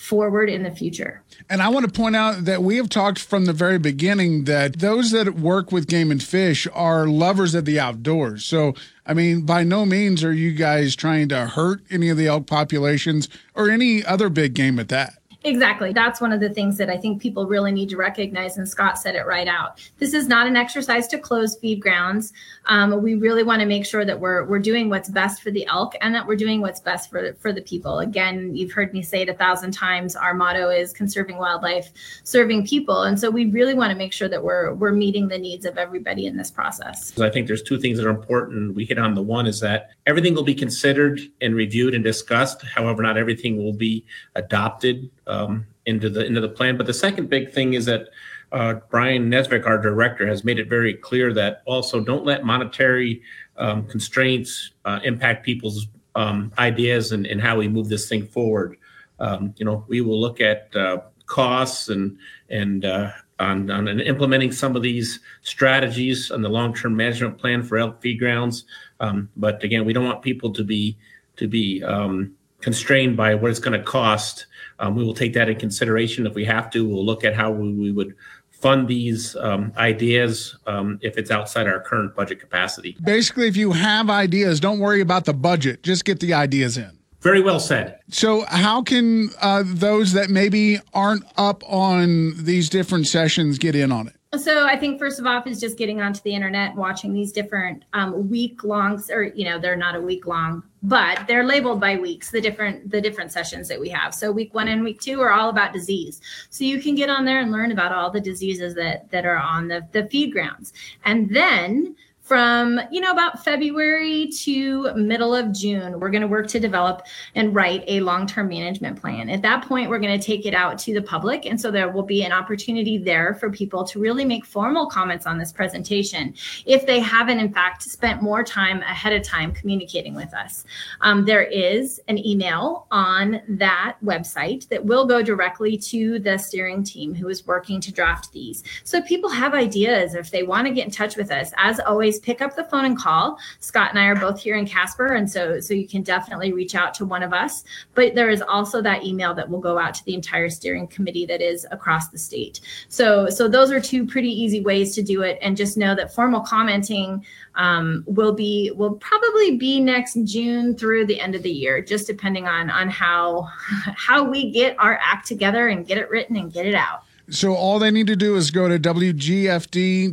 forward 0.00 0.48
in 0.48 0.62
the 0.62 0.70
future. 0.70 1.22
And 1.50 1.60
I 1.60 1.68
want 1.68 1.84
to 1.84 1.92
point 1.92 2.16
out 2.16 2.46
that 2.46 2.62
we 2.62 2.78
have 2.78 2.88
talked 2.88 3.18
from 3.18 3.44
the 3.44 3.52
very 3.52 3.78
beginning 3.78 4.44
that 4.44 4.78
those 4.78 5.10
that 5.10 5.34
work 5.34 5.70
with 5.70 5.86
game 5.86 6.10
and 6.10 6.22
fish 6.22 6.66
are 6.72 7.06
lovers 7.06 7.54
of 7.54 7.66
the 7.66 7.78
outdoors. 7.78 8.46
So, 8.46 8.74
I 9.04 9.12
mean, 9.12 9.42
by 9.42 9.62
no 9.62 9.84
means 9.84 10.24
are 10.24 10.32
you 10.32 10.52
guys 10.52 10.96
trying 10.96 11.28
to 11.28 11.48
hurt 11.48 11.82
any 11.90 12.08
of 12.08 12.16
the 12.16 12.28
elk 12.28 12.46
populations 12.46 13.28
or 13.54 13.68
any 13.68 14.02
other 14.02 14.30
big 14.30 14.54
game 14.54 14.78
at 14.78 14.88
that. 14.88 15.19
Exactly. 15.42 15.92
That's 15.94 16.20
one 16.20 16.32
of 16.32 16.40
the 16.40 16.50
things 16.50 16.76
that 16.76 16.90
I 16.90 16.98
think 16.98 17.22
people 17.22 17.46
really 17.46 17.72
need 17.72 17.88
to 17.90 17.96
recognize. 17.96 18.58
And 18.58 18.68
Scott 18.68 18.98
said 18.98 19.14
it 19.14 19.26
right 19.26 19.48
out. 19.48 19.80
This 19.98 20.12
is 20.12 20.28
not 20.28 20.46
an 20.46 20.54
exercise 20.54 21.06
to 21.08 21.18
close 21.18 21.56
feed 21.56 21.80
grounds. 21.80 22.34
Um, 22.66 23.02
we 23.02 23.14
really 23.14 23.42
want 23.42 23.60
to 23.60 23.66
make 23.66 23.86
sure 23.86 24.04
that 24.04 24.20
we're 24.20 24.44
we're 24.44 24.58
doing 24.58 24.90
what's 24.90 25.08
best 25.08 25.42
for 25.42 25.50
the 25.50 25.66
elk 25.66 25.94
and 26.02 26.14
that 26.14 26.26
we're 26.26 26.36
doing 26.36 26.60
what's 26.60 26.80
best 26.80 27.08
for 27.08 27.32
for 27.34 27.52
the 27.54 27.62
people. 27.62 28.00
Again, 28.00 28.54
you've 28.54 28.72
heard 28.72 28.92
me 28.92 29.02
say 29.02 29.22
it 29.22 29.30
a 29.30 29.34
thousand 29.34 29.72
times. 29.72 30.14
Our 30.14 30.34
motto 30.34 30.68
is 30.68 30.92
conserving 30.92 31.38
wildlife, 31.38 31.90
serving 32.22 32.66
people, 32.66 33.04
and 33.04 33.18
so 33.18 33.30
we 33.30 33.46
really 33.46 33.74
want 33.74 33.92
to 33.92 33.96
make 33.96 34.12
sure 34.12 34.28
that 34.28 34.42
we're 34.42 34.74
we're 34.74 34.92
meeting 34.92 35.28
the 35.28 35.38
needs 35.38 35.64
of 35.64 35.78
everybody 35.78 36.26
in 36.26 36.36
this 36.36 36.50
process. 36.50 37.18
I 37.18 37.30
think 37.30 37.46
there's 37.46 37.62
two 37.62 37.78
things 37.78 37.96
that 37.96 38.06
are 38.06 38.10
important. 38.10 38.74
We 38.74 38.84
hit 38.84 38.98
on 38.98 39.14
the 39.14 39.22
one 39.22 39.46
is 39.46 39.60
that 39.60 39.90
everything 40.06 40.34
will 40.34 40.42
be 40.42 40.54
considered 40.54 41.18
and 41.40 41.54
reviewed 41.54 41.94
and 41.94 42.04
discussed. 42.04 42.62
However, 42.62 43.02
not 43.02 43.16
everything 43.16 43.56
will 43.56 43.72
be 43.72 44.04
adopted 44.34 45.10
um, 45.30 45.66
into 45.86 46.10
the 46.10 46.26
into 46.26 46.40
the 46.40 46.48
plan. 46.48 46.76
But 46.76 46.86
the 46.86 46.94
second 46.94 47.30
big 47.30 47.52
thing 47.52 47.74
is 47.74 47.84
that 47.86 48.08
uh, 48.52 48.74
Brian 48.90 49.30
Nesvik, 49.30 49.66
our 49.66 49.78
director, 49.78 50.26
has 50.26 50.44
made 50.44 50.58
it 50.58 50.68
very 50.68 50.94
clear 50.94 51.32
that 51.34 51.62
also 51.66 52.00
don't 52.00 52.24
let 52.24 52.44
monetary 52.44 53.22
um, 53.56 53.86
constraints 53.86 54.72
uh, 54.84 54.98
impact 55.04 55.44
people's 55.44 55.86
um, 56.16 56.52
ideas 56.58 57.12
and, 57.12 57.26
and 57.26 57.40
how 57.40 57.56
we 57.56 57.68
move 57.68 57.88
this 57.88 58.08
thing 58.08 58.26
forward. 58.26 58.76
Um, 59.20 59.54
you 59.56 59.64
know, 59.64 59.84
we 59.86 60.00
will 60.00 60.20
look 60.20 60.40
at 60.40 60.74
uh, 60.74 60.98
costs 61.26 61.88
and 61.88 62.18
and 62.48 62.84
uh, 62.84 63.12
on, 63.38 63.70
on 63.70 63.88
implementing 64.00 64.52
some 64.52 64.76
of 64.76 64.82
these 64.82 65.20
strategies 65.42 66.30
on 66.30 66.42
the 66.42 66.48
long-term 66.48 66.94
management 66.94 67.38
plan 67.38 67.62
for 67.62 67.78
elk 67.78 68.02
feed 68.02 68.18
grounds. 68.18 68.64
Um, 68.98 69.30
but 69.36 69.62
again, 69.62 69.84
we 69.84 69.92
don't 69.92 70.04
want 70.04 70.22
people 70.22 70.52
to 70.52 70.64
be 70.64 70.96
to 71.36 71.46
be 71.46 71.82
um, 71.84 72.34
constrained 72.60 73.16
by 73.16 73.34
what 73.34 73.50
it's 73.50 73.60
going 73.60 73.78
to 73.78 73.84
cost 73.84 74.46
um, 74.80 74.96
we 74.96 75.04
will 75.04 75.14
take 75.14 75.34
that 75.34 75.48
in 75.48 75.56
consideration 75.56 76.26
if 76.26 76.34
we 76.34 76.44
have 76.46 76.70
to. 76.70 76.86
We'll 76.86 77.04
look 77.04 77.22
at 77.22 77.34
how 77.34 77.50
we, 77.50 77.72
we 77.72 77.92
would 77.92 78.16
fund 78.50 78.88
these 78.88 79.36
um, 79.36 79.72
ideas 79.76 80.56
um, 80.66 80.98
if 81.02 81.16
it's 81.16 81.30
outside 81.30 81.66
our 81.66 81.80
current 81.80 82.14
budget 82.14 82.40
capacity. 82.40 82.96
Basically, 83.02 83.46
if 83.46 83.56
you 83.56 83.72
have 83.72 84.10
ideas, 84.10 84.60
don't 84.60 84.78
worry 84.78 85.00
about 85.00 85.24
the 85.24 85.32
budget. 85.32 85.82
Just 85.82 86.04
get 86.04 86.20
the 86.20 86.34
ideas 86.34 86.76
in. 86.76 86.98
Very 87.20 87.42
well 87.42 87.60
said. 87.60 88.00
So, 88.08 88.44
how 88.48 88.82
can 88.82 89.28
uh, 89.42 89.62
those 89.66 90.14
that 90.14 90.30
maybe 90.30 90.78
aren't 90.94 91.24
up 91.36 91.62
on 91.66 92.32
these 92.44 92.70
different 92.70 93.06
sessions 93.06 93.58
get 93.58 93.74
in 93.74 93.92
on 93.92 94.08
it? 94.08 94.14
So 94.38 94.64
I 94.64 94.76
think 94.76 95.00
first 95.00 95.18
of 95.18 95.26
all 95.26 95.42
is 95.44 95.58
just 95.58 95.76
getting 95.76 96.00
onto 96.00 96.20
the 96.20 96.32
internet, 96.32 96.76
watching 96.76 97.12
these 97.12 97.32
different 97.32 97.84
um, 97.94 98.30
week 98.30 98.62
longs, 98.62 99.10
or 99.10 99.24
you 99.24 99.44
know, 99.44 99.58
they're 99.58 99.74
not 99.74 99.96
a 99.96 100.00
week 100.00 100.24
long, 100.24 100.62
but 100.84 101.26
they're 101.26 101.42
labeled 101.42 101.80
by 101.80 101.96
weeks. 101.96 102.30
The 102.30 102.40
different 102.40 102.92
the 102.92 103.00
different 103.00 103.32
sessions 103.32 103.66
that 103.66 103.80
we 103.80 103.88
have. 103.88 104.14
So 104.14 104.30
week 104.30 104.54
one 104.54 104.68
and 104.68 104.84
week 104.84 105.00
two 105.00 105.20
are 105.20 105.32
all 105.32 105.48
about 105.48 105.72
disease. 105.72 106.20
So 106.48 106.62
you 106.62 106.80
can 106.80 106.94
get 106.94 107.10
on 107.10 107.24
there 107.24 107.40
and 107.40 107.50
learn 107.50 107.72
about 107.72 107.90
all 107.90 108.08
the 108.08 108.20
diseases 108.20 108.72
that 108.76 109.10
that 109.10 109.26
are 109.26 109.36
on 109.36 109.66
the 109.66 109.84
the 109.90 110.06
feed 110.06 110.30
grounds, 110.30 110.74
and 111.04 111.28
then 111.34 111.96
from 112.30 112.78
you 112.92 113.00
know 113.00 113.10
about 113.10 113.42
february 113.42 114.28
to 114.28 114.94
middle 114.94 115.34
of 115.34 115.50
june 115.50 115.98
we're 115.98 116.10
going 116.10 116.22
to 116.22 116.28
work 116.28 116.46
to 116.46 116.60
develop 116.60 117.02
and 117.34 117.52
write 117.54 117.82
a 117.88 118.00
long-term 118.00 118.48
management 118.48 119.00
plan. 119.00 119.28
At 119.28 119.42
that 119.42 119.64
point 119.64 119.90
we're 119.90 119.98
going 119.98 120.18
to 120.18 120.24
take 120.24 120.46
it 120.46 120.54
out 120.54 120.78
to 120.80 120.94
the 120.94 121.02
public 121.02 121.44
and 121.44 121.60
so 121.60 121.72
there 121.72 121.90
will 121.90 122.04
be 122.04 122.22
an 122.22 122.30
opportunity 122.30 122.98
there 122.98 123.34
for 123.34 123.50
people 123.50 123.84
to 123.84 123.98
really 123.98 124.24
make 124.24 124.44
formal 124.44 124.86
comments 124.86 125.26
on 125.26 125.38
this 125.38 125.52
presentation 125.52 126.34
if 126.66 126.86
they 126.86 127.00
haven't 127.00 127.40
in 127.40 127.52
fact 127.52 127.82
spent 127.82 128.22
more 128.22 128.44
time 128.44 128.80
ahead 128.82 129.12
of 129.12 129.24
time 129.24 129.52
communicating 129.52 130.14
with 130.14 130.32
us. 130.34 130.64
Um, 131.00 131.24
there 131.24 131.42
is 131.42 132.00
an 132.06 132.24
email 132.24 132.86
on 132.92 133.42
that 133.48 133.96
website 134.04 134.68
that 134.68 134.84
will 134.84 135.04
go 135.04 135.20
directly 135.20 135.76
to 135.78 136.20
the 136.20 136.38
steering 136.38 136.84
team 136.84 137.12
who 137.12 137.28
is 137.28 137.44
working 137.44 137.80
to 137.80 137.92
draft 137.92 138.32
these. 138.32 138.62
So 138.84 139.02
people 139.02 139.30
have 139.30 139.52
ideas 139.52 140.14
or 140.14 140.20
if 140.20 140.30
they 140.30 140.44
want 140.44 140.68
to 140.68 140.72
get 140.72 140.84
in 140.84 140.92
touch 140.92 141.16
with 141.16 141.32
us 141.32 141.52
as 141.56 141.80
always 141.80 142.19
pick 142.22 142.40
up 142.40 142.56
the 142.56 142.64
phone 142.64 142.84
and 142.84 142.96
call. 142.96 143.38
Scott 143.60 143.90
and 143.90 143.98
I 143.98 144.06
are 144.06 144.16
both 144.16 144.40
here 144.40 144.56
in 144.56 144.66
Casper, 144.66 145.14
and 145.14 145.30
so 145.30 145.60
so 145.60 145.74
you 145.74 145.88
can 145.88 146.02
definitely 146.02 146.52
reach 146.52 146.74
out 146.74 146.94
to 146.94 147.04
one 147.04 147.22
of 147.22 147.32
us. 147.32 147.64
But 147.94 148.14
there 148.14 148.30
is 148.30 148.42
also 148.42 148.80
that 148.82 149.04
email 149.04 149.34
that 149.34 149.48
will 149.48 149.60
go 149.60 149.78
out 149.78 149.94
to 149.94 150.04
the 150.04 150.14
entire 150.14 150.48
steering 150.48 150.86
committee 150.86 151.26
that 151.26 151.40
is 151.40 151.66
across 151.70 152.08
the 152.08 152.18
state. 152.18 152.60
So 152.88 153.28
so 153.28 153.48
those 153.48 153.70
are 153.70 153.80
two 153.80 154.06
pretty 154.06 154.30
easy 154.30 154.60
ways 154.60 154.94
to 154.94 155.02
do 155.02 155.22
it, 155.22 155.38
and 155.42 155.56
just 155.56 155.76
know 155.76 155.94
that 155.94 156.14
formal 156.14 156.40
commenting 156.40 157.24
um, 157.54 158.04
will 158.06 158.32
be 158.32 158.70
will 158.76 158.94
probably 158.94 159.56
be 159.56 159.80
next 159.80 160.18
June 160.24 160.76
through 160.76 161.06
the 161.06 161.20
end 161.20 161.34
of 161.34 161.42
the 161.42 161.50
year, 161.50 161.80
just 161.80 162.06
depending 162.06 162.46
on 162.46 162.70
on 162.70 162.88
how 162.88 163.42
how 163.96 164.22
we 164.24 164.50
get 164.50 164.76
our 164.78 164.98
act 165.02 165.26
together 165.26 165.68
and 165.68 165.86
get 165.86 165.98
it 165.98 166.08
written 166.10 166.36
and 166.36 166.52
get 166.52 166.66
it 166.66 166.74
out. 166.74 167.04
So 167.30 167.54
all 167.54 167.78
they 167.78 167.90
need 167.90 168.06
to 168.08 168.16
do 168.16 168.36
is 168.36 168.50
go 168.50 168.68
to 168.68 168.78
wgfd.wyo.gov 168.78 170.10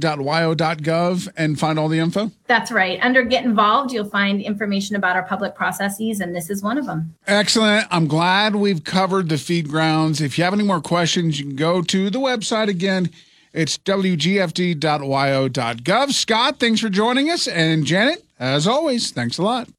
and 1.36 1.60
find 1.60 1.80
all 1.80 1.88
the 1.88 2.00
info? 2.00 2.32
That's 2.46 2.72
right. 2.72 3.00
Under 3.02 3.24
Get 3.24 3.44
Involved, 3.44 3.92
you'll 3.92 4.10
find 4.10 4.42
information 4.42 4.96
about 4.96 5.16
our 5.16 5.24
public 5.24 5.56
processes, 5.56 6.20
and 6.20 6.36
this 6.36 6.50
is 6.50 6.62
one 6.62 6.78
of 6.78 6.86
them. 6.86 7.16
Excellent. 7.26 7.88
I'm 7.92 8.08
glad 8.08 8.56
we've 8.56 8.84
covered 8.84 9.30
the 9.30 9.38
feed 9.38 9.70
grounds. 9.70 10.22
If 10.22 10.38
you 10.38 10.44
have 10.44 10.54
any 10.54 10.64
more 10.64 10.82
questions, 10.82 11.40
you 11.40 11.48
can 11.48 11.56
go 11.56 11.82
to 11.82 12.10
the 12.10 12.20
website 12.20 12.68
again. 12.68 13.10
It's 13.54 13.78
wgfd.wyo.gov. 13.78 16.12
Scott, 16.12 16.60
thanks 16.60 16.82
for 16.82 16.90
joining 16.90 17.32
us. 17.32 17.48
And 17.48 17.86
Janet, 17.86 18.24
as 18.40 18.68
always, 18.68 19.12
thanks 19.12 19.40
a 19.40 19.44
lot. 19.44 19.70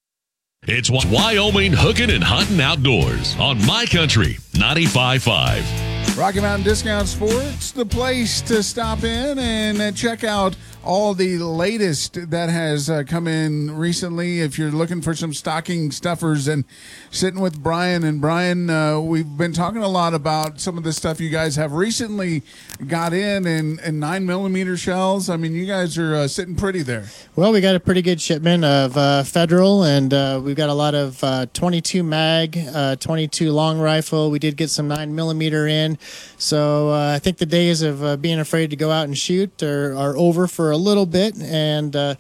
It's 0.62 0.90
Wyoming 0.90 1.73
Hooking 1.73 2.11
and 2.11 2.25
Hunting 2.25 2.61
Outdoors 2.61 3.37
on 3.38 3.64
My 3.64 3.87
Country 3.87 4.38
95.5. 4.54 5.88
Rocky 6.18 6.40
Mountain 6.40 6.64
Discount 6.64 7.06
Sports, 7.06 7.70
the 7.70 7.87
place 7.87 8.40
to 8.40 8.60
stop 8.60 9.04
in 9.04 9.38
and 9.38 9.96
check 9.96 10.25
out 10.25 10.56
all 10.88 11.12
the 11.12 11.37
latest 11.37 12.30
that 12.30 12.49
has 12.49 12.88
uh, 12.88 13.02
come 13.07 13.28
in 13.28 13.76
recently. 13.76 14.40
If 14.40 14.59
you're 14.59 14.71
looking 14.71 15.02
for 15.02 15.14
some 15.14 15.35
stocking 15.35 15.90
stuffers 15.90 16.49
and 16.49 16.64
sitting 17.11 17.40
with 17.40 17.62
Brian 17.62 18.04
and 18.04 18.23
Brian, 18.23 18.71
uh, 18.71 18.99
we've 18.99 19.37
been 19.37 19.52
talking 19.52 19.83
a 19.83 19.88
lot 19.88 20.14
about 20.14 20.61
some 20.61 20.78
of 20.78 20.85
the 20.85 20.95
stuff 20.95 21.21
you 21.21 21.28
guys 21.28 21.57
have 21.57 21.73
recently 21.73 22.42
got 22.87 23.12
in 23.12 23.47
and, 23.47 23.78
and 23.80 24.00
nine 24.00 24.25
millimeter 24.25 24.78
shells. 24.78 25.28
I 25.28 25.37
mean, 25.37 25.52
you 25.52 25.66
guys 25.66 25.99
are 25.99 26.14
uh, 26.14 26.26
sitting 26.26 26.57
pretty 26.57 26.80
there. 26.80 27.04
Well, 27.37 27.52
we 27.52 27.61
got 27.61 27.75
a 27.75 27.80
pretty 27.80 28.00
good 28.00 28.18
shipment 28.18 28.64
of 28.64 28.97
uh, 28.97 29.25
federal, 29.25 29.85
and 29.85 30.14
uh, 30.14 30.40
we've 30.42 30.57
got 30.57 30.71
a 30.71 30.75
lot 30.75 30.95
of 30.95 31.23
uh, 31.23 31.45
22 31.52 32.02
mag, 32.02 32.59
22 32.99 33.52
long 33.52 33.78
rifle. 33.78 34.30
We 34.30 34.38
did 34.38 34.57
get 34.57 34.71
some 34.71 34.88
nine 34.88 35.14
millimeter 35.14 35.66
in, 35.66 35.99
so 36.38 36.92
I 36.92 37.18
think 37.18 37.37
the 37.37 37.47
days 37.47 37.83
of 37.83 38.23
being 38.23 38.40
afraid 38.40 38.71
to 38.71 38.76
go 38.76 38.90
out 38.90 39.04
and 39.04 39.18
shoot 39.18 39.62
are, 39.62 39.95
are 39.95 40.16
over 40.16 40.47
for 40.47 40.71
a 40.71 40.77
little 40.78 41.06
bit, 41.06 41.40
and 41.40 41.94
uh, 41.94 42.14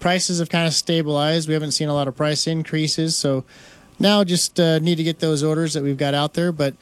prices 0.00 0.38
have 0.38 0.48
kind 0.48 0.66
of 0.66 0.72
stabilized. 0.72 1.48
We 1.48 1.54
haven't 1.54 1.72
seen 1.72 1.88
a 1.88 1.94
lot 1.94 2.08
of 2.08 2.16
price 2.16 2.46
increases, 2.46 3.16
so 3.16 3.44
now 3.98 4.24
just 4.24 4.58
uh, 4.58 4.78
need 4.78 4.96
to 4.96 5.04
get 5.04 5.18
those 5.18 5.42
orders 5.42 5.74
that 5.74 5.82
we've 5.82 5.98
got 5.98 6.14
out 6.14 6.34
there. 6.34 6.52
But 6.52 6.74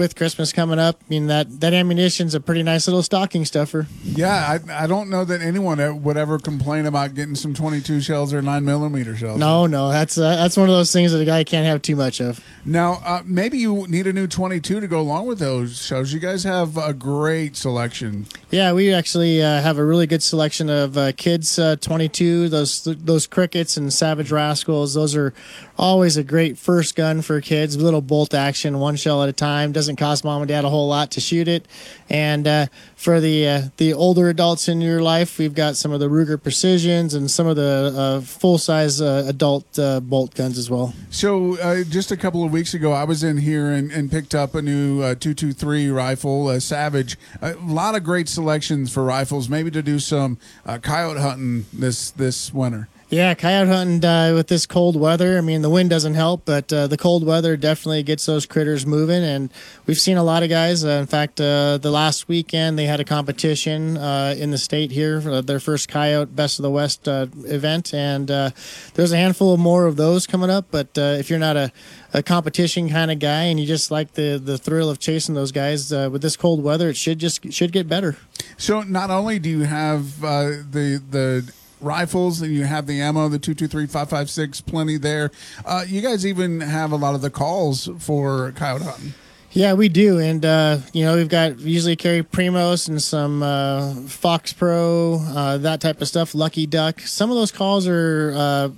with 0.00 0.16
Christmas 0.16 0.52
coming 0.52 0.78
up, 0.78 0.96
I 1.00 1.04
mean 1.08 1.26
that 1.28 1.60
that 1.60 1.72
ammunition's 1.72 2.34
a 2.34 2.40
pretty 2.40 2.62
nice 2.62 2.88
little 2.88 3.02
stocking 3.02 3.44
stuffer. 3.44 3.86
Yeah, 4.02 4.58
I, 4.68 4.84
I 4.84 4.86
don't 4.86 5.10
know 5.10 5.24
that 5.24 5.42
anyone 5.42 6.02
would 6.02 6.16
ever 6.16 6.38
complain 6.38 6.86
about 6.86 7.14
getting 7.14 7.34
some 7.34 7.54
22 7.54 8.00
shells 8.00 8.32
or 8.32 8.42
nine 8.42 8.64
millimeter 8.64 9.14
shells. 9.14 9.38
No, 9.38 9.66
no, 9.66 9.90
that's 9.90 10.18
uh, 10.18 10.36
that's 10.36 10.56
one 10.56 10.68
of 10.68 10.74
those 10.74 10.92
things 10.92 11.12
that 11.12 11.20
a 11.20 11.24
guy 11.24 11.44
can't 11.44 11.66
have 11.66 11.82
too 11.82 11.94
much 11.96 12.20
of. 12.20 12.42
Now, 12.64 13.00
uh, 13.04 13.22
maybe 13.24 13.58
you 13.58 13.86
need 13.88 14.06
a 14.06 14.12
new 14.12 14.26
22 14.26 14.80
to 14.80 14.88
go 14.88 15.00
along 15.00 15.26
with 15.26 15.38
those 15.38 15.80
shells. 15.80 16.12
You 16.12 16.20
guys 16.20 16.44
have 16.44 16.76
a 16.76 16.92
great 16.92 17.56
selection. 17.56 18.26
Yeah, 18.50 18.72
we 18.72 18.92
actually 18.92 19.42
uh, 19.42 19.60
have 19.60 19.78
a 19.78 19.84
really 19.84 20.06
good 20.06 20.22
selection 20.22 20.68
of 20.70 20.96
uh, 20.96 21.12
kids 21.12 21.58
uh, 21.58 21.76
22. 21.76 22.48
Those 22.48 22.84
those 22.84 23.26
crickets 23.26 23.76
and 23.76 23.92
savage 23.92 24.32
rascals. 24.32 24.94
Those 24.94 25.14
are 25.14 25.32
always 25.78 26.16
a 26.16 26.24
great 26.24 26.58
first 26.58 26.96
gun 26.96 27.22
for 27.22 27.40
kids. 27.40 27.76
Little 27.76 28.02
bolt 28.02 28.34
action, 28.34 28.78
one 28.78 28.96
shell 28.96 29.22
at 29.22 29.28
a 29.28 29.32
time. 29.32 29.72
Doesn't 29.72 29.89
doesn't 29.90 30.04
cost 30.04 30.24
mom 30.24 30.42
and 30.42 30.48
dad 30.48 30.64
a 30.64 30.68
whole 30.68 30.88
lot 30.88 31.10
to 31.12 31.20
shoot 31.20 31.48
it. 31.48 31.66
And 32.08 32.46
uh, 32.46 32.66
for 32.96 33.20
the 33.20 33.48
uh, 33.48 33.62
the 33.76 33.92
older 33.92 34.28
adults 34.28 34.68
in 34.68 34.80
your 34.80 35.02
life, 35.02 35.38
we've 35.38 35.54
got 35.54 35.76
some 35.76 35.92
of 35.92 36.00
the 36.00 36.08
Ruger 36.08 36.40
Precisions 36.40 37.14
and 37.14 37.30
some 37.30 37.46
of 37.46 37.56
the 37.56 37.92
uh, 37.96 38.20
full 38.20 38.58
size 38.58 39.00
uh, 39.00 39.24
adult 39.26 39.78
uh, 39.78 40.00
bolt 40.00 40.34
guns 40.34 40.58
as 40.58 40.70
well. 40.70 40.94
So, 41.10 41.56
just 41.84 42.10
a 42.12 42.16
couple 42.16 42.44
of 42.44 42.52
weeks 42.52 42.74
ago, 42.74 42.92
I 42.92 43.04
was 43.04 43.24
in 43.24 43.38
here 43.38 43.70
and, 43.70 43.90
and 43.90 44.10
picked 44.10 44.34
up 44.34 44.54
a 44.54 44.62
new 44.62 45.02
uh, 45.02 45.14
223 45.14 45.90
rifle, 45.90 46.48
uh, 46.48 46.60
Savage. 46.60 47.18
A 47.42 47.54
lot 47.54 47.94
of 47.94 48.04
great 48.04 48.28
selections 48.28 48.92
for 48.92 49.02
rifles, 49.02 49.48
maybe 49.48 49.70
to 49.70 49.82
do 49.82 49.98
some 49.98 50.38
coyote 50.82 51.20
hunting 51.20 51.66
this 51.72 52.10
this 52.10 52.52
winter. 52.52 52.88
Yeah, 53.10 53.34
coyote 53.34 53.66
hunting 53.66 54.04
uh, 54.08 54.34
with 54.36 54.46
this 54.46 54.66
cold 54.66 54.94
weather. 54.94 55.36
I 55.36 55.40
mean, 55.40 55.62
the 55.62 55.68
wind 55.68 55.90
doesn't 55.90 56.14
help, 56.14 56.44
but 56.44 56.72
uh, 56.72 56.86
the 56.86 56.96
cold 56.96 57.26
weather 57.26 57.56
definitely 57.56 58.04
gets 58.04 58.24
those 58.24 58.46
critters 58.46 58.86
moving. 58.86 59.24
And 59.24 59.50
we've 59.84 59.98
seen 59.98 60.16
a 60.16 60.22
lot 60.22 60.44
of 60.44 60.48
guys. 60.48 60.84
Uh, 60.84 60.90
in 60.90 61.06
fact, 61.06 61.40
uh, 61.40 61.78
the 61.78 61.90
last 61.90 62.28
weekend 62.28 62.78
they 62.78 62.84
had 62.84 63.00
a 63.00 63.04
competition 63.04 63.96
uh, 63.96 64.36
in 64.38 64.52
the 64.52 64.58
state 64.58 64.92
here, 64.92 65.20
for 65.20 65.42
their 65.42 65.58
first 65.58 65.88
coyote 65.88 66.36
Best 66.36 66.60
of 66.60 66.62
the 66.62 66.70
West 66.70 67.08
uh, 67.08 67.26
event, 67.46 67.92
and 67.92 68.28
there's 68.28 69.10
a 69.10 69.16
handful 69.16 69.52
of 69.54 69.58
more 69.58 69.86
of 69.86 69.96
those 69.96 70.28
coming 70.28 70.48
up. 70.48 70.66
But 70.70 70.90
if 70.94 71.30
you're 71.30 71.40
not 71.40 71.56
a 71.56 71.72
a 72.12 72.22
competition 72.22 72.88
kind 72.88 73.10
of 73.10 73.20
guy 73.20 73.44
and 73.44 73.58
you 73.58 73.66
just 73.66 73.90
like 73.90 74.12
the 74.12 74.40
the 74.42 74.56
thrill 74.56 74.88
of 74.88 75.00
chasing 75.00 75.34
those 75.34 75.50
guys 75.50 75.90
with 75.90 76.22
this 76.22 76.36
cold 76.36 76.62
weather, 76.62 76.90
it 76.90 76.96
should 76.96 77.18
just 77.18 77.52
should 77.52 77.72
get 77.72 77.88
better. 77.88 78.16
So, 78.56 78.82
not 78.82 79.10
only 79.10 79.40
do 79.40 79.48
you 79.48 79.62
have 79.62 80.20
the 80.20 81.02
the 81.10 81.52
rifles 81.80 82.40
and 82.40 82.52
you 82.52 82.64
have 82.64 82.86
the 82.86 83.00
ammo, 83.00 83.28
the 83.28 83.38
223, 83.38 83.86
556, 83.86 84.60
plenty 84.62 84.96
there. 84.98 85.30
Uh, 85.64 85.84
you 85.86 86.00
guys 86.00 86.26
even 86.26 86.60
have 86.60 86.92
a 86.92 86.96
lot 86.96 87.14
of 87.14 87.20
the 87.20 87.30
calls 87.30 87.88
for 87.98 88.52
coyote 88.52 88.82
hunting. 88.82 89.14
Yeah, 89.52 89.72
we 89.72 89.88
do, 89.88 90.20
and 90.20 90.44
uh, 90.44 90.78
you 90.92 91.04
know 91.04 91.16
we've 91.16 91.28
got 91.28 91.56
we 91.56 91.72
usually 91.72 91.96
carry 91.96 92.22
Primos 92.22 92.88
and 92.88 93.02
some 93.02 93.42
uh, 93.42 93.94
Fox 94.06 94.52
Pro, 94.52 95.14
uh, 95.20 95.58
that 95.58 95.80
type 95.80 96.00
of 96.00 96.06
stuff. 96.06 96.36
Lucky 96.36 96.66
Duck. 96.66 97.00
Some 97.00 97.30
of 97.30 97.36
those 97.36 97.50
calls 97.50 97.88
are 97.88 98.32
uh, 98.36 98.68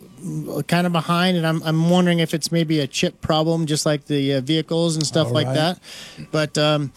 kind 0.69 0.87
of 0.87 0.93
behind, 0.93 1.37
and 1.37 1.47
I'm 1.47 1.63
I'm 1.63 1.91
wondering 1.91 2.21
if 2.21 2.33
it's 2.33 2.51
maybe 2.51 2.81
a 2.81 2.87
chip 2.87 3.21
problem, 3.21 3.67
just 3.67 3.85
like 3.85 4.07
the 4.07 4.35
uh, 4.35 4.41
vehicles 4.41 4.97
and 4.97 5.07
stuff 5.07 5.27
All 5.27 5.35
like 5.35 5.49
right. 5.49 5.55
that. 5.57 5.81
But 6.31 6.57
um, 6.57 6.91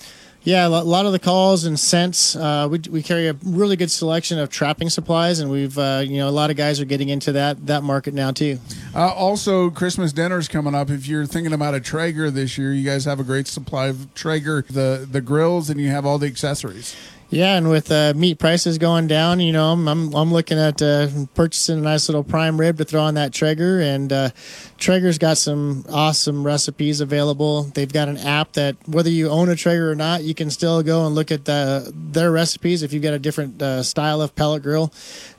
yeah, 0.45 0.67
a 0.67 0.69
lot 0.69 1.07
of 1.07 1.11
the 1.11 1.19
calls 1.19 1.65
and 1.65 1.77
scents. 1.77 2.35
Uh, 2.35 2.67
we 2.69 2.79
we 2.89 3.01
carry 3.01 3.27
a 3.27 3.33
really 3.43 3.75
good 3.75 3.89
selection 3.89 4.37
of 4.37 4.49
trapping 4.51 4.91
supplies, 4.91 5.39
and 5.39 5.49
we've 5.49 5.77
uh, 5.77 6.03
you 6.05 6.17
know 6.17 6.29
a 6.29 6.31
lot 6.31 6.51
of 6.51 6.55
guys 6.55 6.79
are 6.79 6.85
getting 6.85 7.09
into 7.09 7.31
that 7.31 7.65
that 7.65 7.81
market 7.81 8.13
now 8.13 8.31
too. 8.31 8.59
Uh, 8.93 9.11
also, 9.11 9.71
Christmas 9.71 10.13
dinner's 10.13 10.47
coming 10.47 10.75
up. 10.75 10.91
If 10.91 11.07
you're 11.07 11.25
thinking 11.25 11.51
about 11.51 11.73
a 11.73 11.79
Traeger 11.79 12.29
this 12.29 12.59
year, 12.59 12.73
you 12.73 12.85
guys 12.85 13.05
have 13.05 13.19
a 13.19 13.23
great 13.23 13.47
supply 13.47 13.87
of 13.87 14.13
Traeger, 14.13 14.63
the 14.69 15.07
the 15.11 15.19
grills, 15.19 15.71
and 15.71 15.81
you 15.81 15.89
have 15.89 16.05
all 16.05 16.19
the 16.19 16.27
accessories. 16.27 16.95
Yeah, 17.31 17.57
and 17.57 17.69
with 17.69 17.91
uh, 17.91 18.13
meat 18.15 18.37
prices 18.37 18.77
going 18.77 19.07
down, 19.07 19.39
you 19.39 19.51
know, 19.51 19.71
I'm 19.71 19.87
I'm, 19.87 20.13
I'm 20.13 20.31
looking 20.31 20.59
at 20.59 20.79
uh, 20.79 21.07
purchasing 21.33 21.79
a 21.79 21.81
nice 21.81 22.07
little 22.07 22.23
prime 22.23 22.59
rib 22.59 22.77
to 22.77 22.85
throw 22.85 23.01
on 23.01 23.15
that 23.15 23.33
Traeger, 23.33 23.81
and 23.81 24.13
uh, 24.13 24.29
Traeger's 24.85 25.17
got 25.17 25.39
some 25.39 25.83
awesome 25.89 26.45
recipes 26.45 27.01
available. 27.01 27.63
They've 27.63 27.91
got 27.91 28.07
an 28.07 28.17
app 28.17 28.53
that 28.53 28.75
whether 28.87 29.09
you 29.09 29.29
own 29.29 29.49
a 29.49 29.55
Traeger 29.55 29.89
or 29.89 29.95
not, 29.95 30.21
you 30.21 30.35
can 30.35 30.51
still 30.51 30.83
go 30.83 31.07
and 31.07 31.15
look 31.15 31.31
at 31.31 31.45
the, 31.45 31.91
their 31.95 32.31
recipes 32.31 32.83
if 32.83 32.93
you've 32.93 33.01
got 33.01 33.15
a 33.15 33.17
different 33.17 33.59
uh, 33.59 33.81
style 33.81 34.21
of 34.21 34.35
pellet 34.35 34.61
grill. 34.61 34.93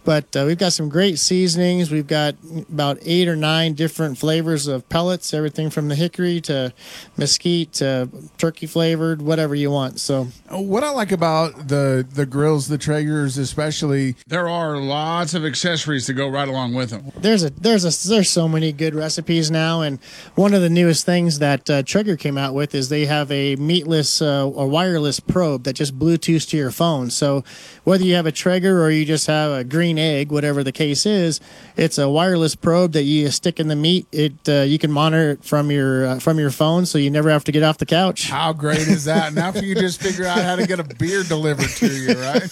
But 0.05 0.37
uh, 0.37 0.45
we've 0.47 0.59
got 0.59 0.73
some 0.73 0.89
great 0.89 1.19
seasonings. 1.19 1.91
We've 1.91 2.07
got 2.07 2.37
about 2.71 2.99
eight 3.03 3.27
or 3.27 3.35
nine 3.35 3.75
different 3.75 4.19
flavors 4.19 4.69
of 4.69 4.89
pellets, 4.89 5.35
everything 5.35 5.69
from 5.69 5.89
the 5.89 5.97
hickory 5.97 6.41
to 6.43 6.73
mesquite 7.17 7.73
to 7.75 8.09
turkey 8.39 8.67
flavored, 8.67 9.21
whatever 9.21 9.55
you 9.57 9.71
want. 9.71 9.99
So 9.99 10.29
What 10.49 10.85
I 10.85 10.91
like 10.91 11.11
about 11.11 11.69
the 11.69 12.07
the 12.09 12.25
grills, 12.25 12.69
the 12.69 12.79
Traegers 12.79 13.37
especially, 13.37 14.15
there 14.29 14.49
are 14.49 14.77
lots 14.77 15.35
of 15.35 15.45
accessories 15.45 16.07
to 16.07 16.13
go 16.13 16.29
right 16.29 16.49
along 16.49 16.75
with 16.75 16.91
them. 16.91 17.11
there's 17.17 17.43
a 17.43 17.51
there's 17.51 17.85
a 17.85 18.09
there's 18.09 18.31
so 18.31 18.47
many 18.47 18.71
good 18.71 18.95
recipes 18.95 19.36
now, 19.51 19.83
and 19.83 19.99
one 20.35 20.55
of 20.55 20.63
the 20.63 20.71
newest 20.71 21.07
things 21.07 21.39
that 21.39 21.69
uh, 21.69 21.83
Traeger 21.83 22.17
came 22.17 22.39
out 22.39 22.55
with 22.55 22.75
is 22.75 22.89
they 22.89 23.05
have 23.07 23.31
a 23.31 23.57
meatless 23.57 24.23
uh, 24.23 24.49
or 24.49 24.67
wireless 24.67 25.21
probe 25.21 25.65
that 25.65 25.75
just 25.75 25.99
Bluetooths 25.99 26.49
to 26.51 26.57
your 26.57 26.71
phone. 26.71 27.11
So 27.11 27.45
whether 27.85 28.05
you 28.05 28.15
have 28.15 28.27
a 28.27 28.33
Traeger 28.33 28.83
or 28.83 28.91
you 28.91 29.05
just 29.05 29.27
have 29.27 29.53
a 29.53 29.65
green 29.65 29.99
egg, 29.99 30.33
whatever 30.33 30.65
the 30.65 30.73
case 30.73 31.05
is, 31.07 31.41
it's 31.77 31.99
a 31.99 32.09
wireless 32.09 32.55
probe 32.55 32.93
that 32.93 33.03
you 33.03 33.31
stick 33.31 33.61
in 33.61 33.69
the 33.69 33.77
meat. 33.77 34.07
It 34.13 34.49
uh, 34.49 34.63
you 34.63 34.79
can 34.79 34.91
monitor 34.91 35.33
it 35.33 35.45
from 35.45 35.71
your 35.71 36.07
uh, 36.07 36.19
from 36.19 36.39
your 36.39 36.51
phone, 36.51 36.87
so 36.87 36.97
you 36.99 37.11
never 37.11 37.29
have 37.31 37.45
to 37.45 37.53
get 37.53 37.63
off 37.63 37.79
the 37.79 37.87
couch. 37.87 38.31
How 38.31 38.53
great 38.53 38.89
is 38.89 39.05
that? 39.05 39.35
now 39.35 39.53
can 39.53 39.65
you 39.65 39.75
just 39.75 40.01
figure 40.01 40.25
out 40.25 40.39
how 40.39 40.57
to 40.57 40.67
get 40.67 40.81
a 40.81 40.85
beer 40.85 41.23
delivered 41.23 41.69
to 41.69 41.87
you, 41.87 42.15
right? 42.15 42.43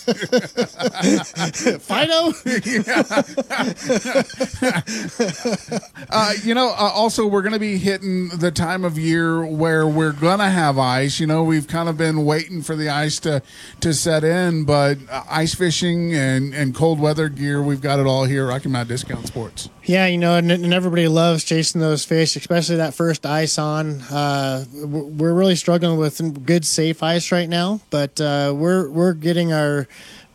Fido. 1.80 2.32
Uh, 6.10 6.32
you 6.44 6.54
know, 6.54 6.63
uh, 6.70 6.90
also 6.94 7.26
we're 7.26 7.42
going 7.42 7.52
to 7.54 7.58
be 7.58 7.78
hitting 7.78 8.28
the 8.28 8.50
time 8.50 8.84
of 8.84 8.98
year 8.98 9.44
where 9.44 9.86
we're 9.86 10.12
going 10.12 10.38
to 10.38 10.50
have 10.50 10.78
ice. 10.78 11.20
You 11.20 11.26
know, 11.26 11.44
we've 11.44 11.68
kind 11.68 11.88
of 11.88 11.96
been 11.96 12.24
waiting 12.24 12.62
for 12.62 12.76
the 12.76 12.88
ice 12.88 13.18
to 13.20 13.42
to 13.80 13.94
set 13.94 14.24
in, 14.24 14.64
but 14.64 14.98
uh, 15.10 15.24
ice 15.28 15.54
fishing 15.54 16.14
and 16.14 16.54
and 16.54 16.74
cold 16.74 17.00
weather 17.00 17.28
gear, 17.28 17.62
we've 17.62 17.80
got 17.80 17.98
it 17.98 18.06
all 18.06 18.24
here. 18.24 18.46
Rocky 18.46 18.68
Mountain 18.68 18.94
Discount 18.94 19.26
Sports. 19.26 19.68
Yeah, 19.84 20.06
you 20.06 20.18
know, 20.18 20.36
and, 20.36 20.50
and 20.50 20.72
everybody 20.72 21.08
loves 21.08 21.44
chasing 21.44 21.80
those 21.80 22.04
fish, 22.04 22.36
especially 22.36 22.76
that 22.76 22.94
first 22.94 23.26
ice 23.26 23.58
on. 23.58 24.00
Uh, 24.02 24.64
we're 24.74 25.04
we're 25.04 25.34
really 25.34 25.56
struggling 25.56 25.98
with 25.98 26.44
good 26.46 26.64
safe 26.64 27.02
ice 27.02 27.30
right 27.32 27.48
now, 27.48 27.80
but 27.90 28.20
uh, 28.20 28.52
we're 28.56 28.88
we're 28.90 29.12
getting 29.12 29.52
our 29.52 29.86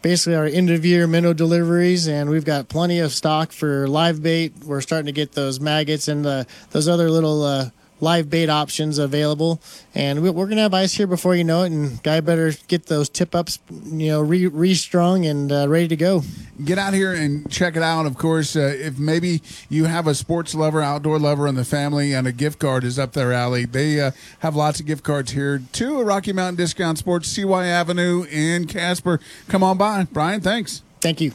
basically 0.01 0.35
our 0.35 0.45
end 0.45 0.69
of 0.69 0.85
year 0.85 1.07
minnow 1.07 1.33
deliveries, 1.33 2.07
and 2.07 2.29
we've 2.29 2.45
got 2.45 2.69
plenty 2.69 2.99
of 2.99 3.11
stock 3.11 3.51
for 3.51 3.87
live 3.87 4.21
bait. 4.21 4.53
We're 4.63 4.81
starting 4.81 5.07
to 5.07 5.11
get 5.11 5.33
those 5.33 5.59
maggots 5.59 6.07
and 6.07 6.23
the, 6.23 6.47
those 6.71 6.87
other 6.87 7.09
little 7.09 7.43
uh, 7.43 7.69
live 8.01 8.29
bait 8.29 8.49
options 8.49 8.97
available, 8.97 9.61
and 9.95 10.21
we, 10.21 10.29
we're 10.29 10.47
gonna 10.47 10.61
have 10.61 10.73
ice 10.73 10.93
here 10.93 11.07
before 11.07 11.35
you 11.35 11.43
know 11.43 11.63
it. 11.63 11.71
And 11.71 12.01
guy 12.03 12.19
better 12.21 12.51
get 12.67 12.85
those 12.87 13.09
tip 13.09 13.35
ups, 13.35 13.59
you 13.69 14.07
know, 14.07 14.21
re 14.21 14.47
restrung 14.47 15.25
and 15.25 15.51
uh, 15.51 15.67
ready 15.67 15.87
to 15.87 15.95
go. 15.95 16.23
Get 16.63 16.77
out 16.77 16.93
here 16.93 17.13
and 17.13 17.49
check 17.49 17.75
it 17.75 17.83
out. 17.83 18.05
Of 18.05 18.17
course, 18.17 18.55
uh, 18.55 18.75
if 18.77 18.99
maybe 18.99 19.41
you 19.69 19.85
have 19.85 20.07
a 20.07 20.15
sports 20.15 20.53
lover, 20.53 20.81
outdoor 20.81 21.19
lover 21.19 21.47
in 21.47 21.55
the 21.55 21.65
family, 21.65 22.13
and 22.13 22.27
a 22.27 22.31
gift 22.31 22.59
card 22.59 22.83
is 22.83 22.99
up 22.99 23.13
their 23.13 23.31
alley, 23.31 23.65
they 23.65 23.99
uh, 24.01 24.11
have 24.39 24.55
lots 24.55 24.79
of 24.79 24.85
gift 24.85 25.03
cards 25.03 25.31
here 25.31 25.61
to 25.73 26.01
Rocky 26.03 26.33
Mountain 26.33 26.57
Discount 26.57 26.97
Sports, 26.97 27.29
CY 27.29 27.65
Avenue 27.65 28.25
in 28.29 28.67
Casper. 28.67 29.19
Come 29.47 29.63
on 29.63 29.77
by, 29.77 30.05
Brian. 30.11 30.41
Thanks. 30.41 30.81
Thank 31.01 31.21
you. 31.21 31.33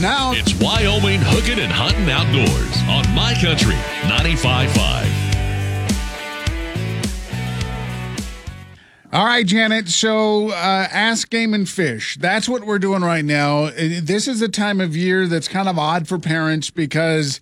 Now 0.00 0.32
It's 0.32 0.54
Wyoming 0.60 1.20
hooking 1.22 1.58
and 1.58 1.70
hunting 1.72 2.10
outdoors 2.10 2.76
on 2.88 3.14
My 3.14 3.34
Country 3.34 3.74
95.5. 4.08 5.11
All 9.12 9.26
right, 9.26 9.44
Janet. 9.46 9.90
So, 9.90 10.52
uh, 10.52 10.88
ask 10.90 11.28
game 11.28 11.52
and 11.52 11.68
fish. 11.68 12.16
That's 12.18 12.48
what 12.48 12.64
we're 12.64 12.78
doing 12.78 13.02
right 13.02 13.24
now. 13.24 13.64
Uh, 13.64 14.00
This 14.02 14.26
is 14.26 14.40
a 14.40 14.48
time 14.48 14.80
of 14.80 14.96
year 14.96 15.26
that's 15.26 15.48
kind 15.48 15.68
of 15.68 15.78
odd 15.78 16.08
for 16.08 16.18
parents 16.18 16.70
because, 16.70 17.38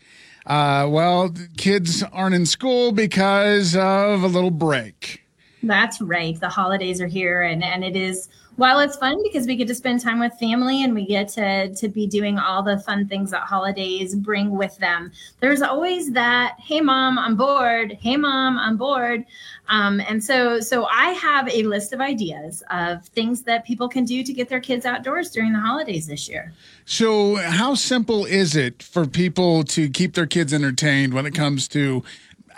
uh, 0.46 0.88
well, 0.90 1.33
kids 1.59 2.02
aren't 2.02 2.35
in 2.35 2.44
school 2.44 2.90
because 2.90 3.76
of 3.76 4.24
a 4.24 4.26
little 4.26 4.50
break. 4.50 5.22
That's 5.62 6.00
right. 6.00 6.40
The 6.40 6.48
holidays 6.48 7.00
are 7.00 7.06
here, 7.06 7.42
and 7.42 7.62
and 7.62 7.85
it 7.85 7.94
is. 7.94 8.28
While 8.61 8.81
it's 8.81 8.99
fun 8.99 9.23
because 9.23 9.46
we 9.46 9.57
get 9.57 9.68
to 9.68 9.75
spend 9.75 10.03
time 10.03 10.20
with 10.20 10.35
family 10.35 10.85
and 10.85 10.92
we 10.92 11.07
get 11.07 11.29
to 11.29 11.75
to 11.75 11.88
be 11.88 12.07
doing 12.07 12.38
all 12.38 12.62
the 12.62 12.79
fun 12.79 13.09
things 13.09 13.31
that 13.31 13.44
holidays 13.44 14.14
bring 14.14 14.51
with 14.51 14.77
them, 14.77 15.12
there's 15.40 15.62
always 15.62 16.12
that. 16.12 16.57
Hey, 16.61 16.83
mom, 16.83 17.18
I'm 17.18 17.37
bored. 17.37 17.96
Hey, 18.03 18.18
mom, 18.18 18.59
I'm 18.59 18.77
bored. 18.77 19.25
Um, 19.70 19.99
and 20.01 20.23
so 20.23 20.61
so 20.61 20.85
I 20.85 21.12
have 21.12 21.49
a 21.49 21.62
list 21.62 21.94
of 21.94 22.03
ideas 22.03 22.62
of 22.70 23.07
things 23.07 23.44
that 23.44 23.64
people 23.64 23.88
can 23.88 24.05
do 24.05 24.23
to 24.23 24.31
get 24.31 24.51
their 24.51 24.61
kids 24.61 24.85
outdoors 24.85 25.31
during 25.31 25.55
the 25.55 25.61
holidays 25.61 26.07
this 26.07 26.29
year. 26.29 26.53
So, 26.85 27.37
how 27.37 27.75
simple 27.75 28.27
is 28.27 28.57
it 28.57 28.83
for 28.83 29.07
people 29.07 29.64
to 29.64 29.88
keep 29.88 30.12
their 30.12 30.27
kids 30.27 30.53
entertained 30.53 31.14
when 31.14 31.25
it 31.25 31.35
comes 31.35 31.66
to 31.68 32.05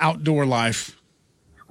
outdoor 0.00 0.46
life? 0.46 1.00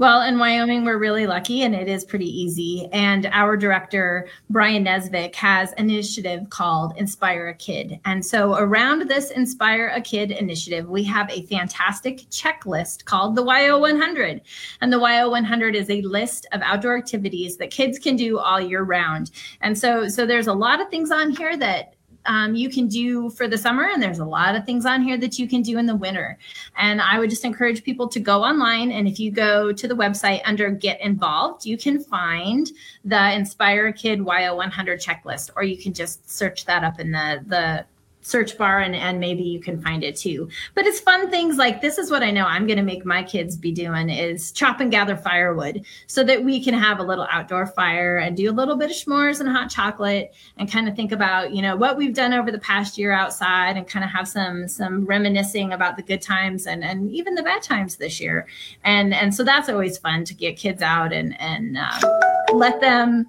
Well, 0.02 0.24
in 0.24 0.40
Wyoming, 0.40 0.84
we're 0.84 0.98
really 0.98 1.28
lucky 1.28 1.62
and 1.62 1.76
it 1.76 1.88
is 1.88 2.04
pretty 2.04 2.26
easy. 2.26 2.90
And 2.92 3.28
our 3.28 3.56
director, 3.56 4.28
Brian 4.50 4.84
Nesvik, 4.84 5.36
has 5.36 5.74
an 5.74 5.92
initiative 5.92 6.50
called 6.50 6.98
Inspire 6.98 7.50
a 7.50 7.54
Kid. 7.54 8.00
And 8.04 8.26
so, 8.26 8.56
around 8.56 9.08
this 9.08 9.30
Inspire 9.30 9.92
a 9.96 10.02
Kid 10.02 10.32
initiative, 10.32 10.90
we 10.90 11.04
have 11.04 11.30
a 11.30 11.46
fantastic 11.46 12.22
checklist 12.32 13.06
called 13.06 13.36
the 13.36 13.46
YO 13.46 13.78
100. 13.78 14.42
And 14.82 14.92
the 14.92 14.98
YO 14.98 15.30
100 15.30 15.76
is 15.76 15.92
a 15.92 16.02
list 16.02 16.48
of 16.52 16.64
outdoor 16.64 16.98
activities 16.98 17.58
that 17.58 17.70
kids 17.70 18.00
can 18.00 18.16
do 18.16 18.40
all 18.40 18.60
year 18.60 18.82
round. 18.82 19.30
And 19.62 19.78
so, 19.78 20.08
so 20.08 20.26
there's 20.26 20.48
a 20.48 20.54
lot 20.54 20.82
of 20.82 20.90
things 20.90 21.12
on 21.12 21.30
here 21.30 21.56
that 21.58 21.94
um, 22.26 22.56
you 22.56 22.70
can 22.70 22.88
do 22.88 23.30
for 23.30 23.48
the 23.48 23.58
summer, 23.58 23.90
and 23.92 24.02
there's 24.02 24.20
a 24.20 24.26
lot 24.26 24.56
of 24.56 24.66
things 24.66 24.86
on 24.86 25.02
here 25.02 25.18
that 25.18 25.40
you 25.40 25.48
can 25.48 25.62
do 25.62 25.78
in 25.78 25.86
the 25.86 25.96
winter. 25.96 26.38
And 26.78 27.02
I 27.02 27.20
would 27.20 27.30
just 27.30 27.46
encourage 27.46 27.84
people 27.84 28.08
to 28.10 28.20
go 28.20 28.44
online. 28.44 28.92
And 28.92 29.08
if 29.08 29.20
you 29.20 29.32
go 29.32 29.72
to 29.72 29.88
the 29.88 29.96
website 29.96 30.42
under 30.46 30.70
Get 30.70 31.02
Involved, 31.02 31.66
you 31.66 31.78
can 31.78 32.04
find 32.04 32.70
the 33.04 33.34
Inspire 33.34 33.92
Kid 33.92 34.20
YO100 34.20 35.04
checklist, 35.04 35.50
or 35.56 35.64
you 35.64 35.78
can 35.78 35.94
just 35.94 36.30
search 36.30 36.66
that 36.66 36.84
up 36.84 37.00
in 37.00 37.12
the 37.12 37.44
the 37.48 37.86
search 38.22 38.58
bar 38.58 38.80
and, 38.80 38.96
and 38.96 39.20
maybe 39.20 39.44
you 39.44 39.60
can 39.60 39.82
find 39.82 40.04
it 40.04 40.16
too. 40.16 40.50
But 40.76 40.86
it's 40.86 41.00
fun 41.00 41.30
things 41.30 41.58
like 41.58 41.82
this 41.82 41.98
is 41.98 42.10
what 42.12 42.24
i 42.24 42.32
know 42.32 42.46
i'm 42.46 42.66
going 42.66 42.78
to 42.78 42.84
make 42.84 43.06
my 43.06 43.24
kids 43.24 43.56
be 43.56 43.72
doing 43.72 44.10
is 44.10 44.52
chop 44.52 44.80
and 44.80 44.92
gather 44.92 45.16
firewood 45.16 45.86
so 46.08 46.24
that 46.24 46.44
we 46.44 46.64
can 46.64 46.74
have 46.74 47.00
a 47.00 47.04
little 47.04 47.28
outdoor 47.30 47.68
fire 47.68 48.18
and 48.18 48.36
do 48.36 48.50
a 48.50 48.52
little 48.52 48.76
bit 48.76 48.90
of 48.90 48.96
s'mores 48.96 49.40
and 49.40 49.50
hot 49.50 49.70
chocolate 49.70 50.34
and 50.58 50.72
kind 50.72 50.88
of 50.88 50.96
think 50.96 51.12
about 51.12 51.54
you 51.54 51.62
know 51.62 51.76
what 51.76 51.98
we've 51.98 52.14
done 52.14 52.34
over 52.34 52.52
the 52.52 52.60
past 52.60 52.98
year 52.98 53.12
outside 53.12 53.78
and 53.78 53.88
kind 53.88 54.04
of 54.04 54.12
have 54.12 54.28
some 54.28 54.68
some 54.68 55.06
reminiscing 55.06 55.74
about 55.74 55.96
the 55.96 56.04
good 56.04 56.22
times 56.22 56.68
and 56.68 56.84
and 56.84 57.12
even 57.12 57.36
the 57.36 57.44
bad 57.44 57.62
times 57.62 57.96
this 57.98 58.20
year. 58.20 58.48
And 58.84 59.14
and 59.14 59.34
so 59.34 59.44
that's 59.44 59.70
always 59.70 59.98
fun 59.98 60.26
to 60.26 60.34
get 60.34 60.58
kids 60.58 60.82
out 60.82 61.14
and 61.14 61.40
and 61.40 61.78
uh, 61.78 62.54
let 62.54 62.82
them 62.82 63.28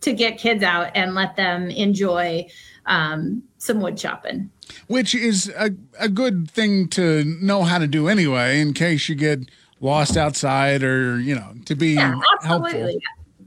to 0.00 0.12
get 0.12 0.38
kids 0.38 0.62
out 0.62 0.90
and 0.94 1.14
let 1.14 1.36
them 1.36 1.70
enjoy 1.70 2.46
um, 2.86 3.42
some 3.58 3.80
wood 3.80 3.96
chopping. 3.96 4.50
Which 4.86 5.14
is 5.14 5.52
a, 5.56 5.70
a 5.98 6.08
good 6.08 6.50
thing 6.50 6.88
to 6.90 7.24
know 7.24 7.62
how 7.62 7.78
to 7.78 7.86
do 7.86 8.08
anyway, 8.08 8.60
in 8.60 8.72
case 8.72 9.08
you 9.08 9.14
get 9.14 9.40
lost 9.80 10.16
outside 10.16 10.82
or, 10.82 11.20
you 11.20 11.34
know, 11.34 11.54
to 11.66 11.74
be 11.74 11.94
Yeah, 11.94 12.18
helpful. 12.42 12.98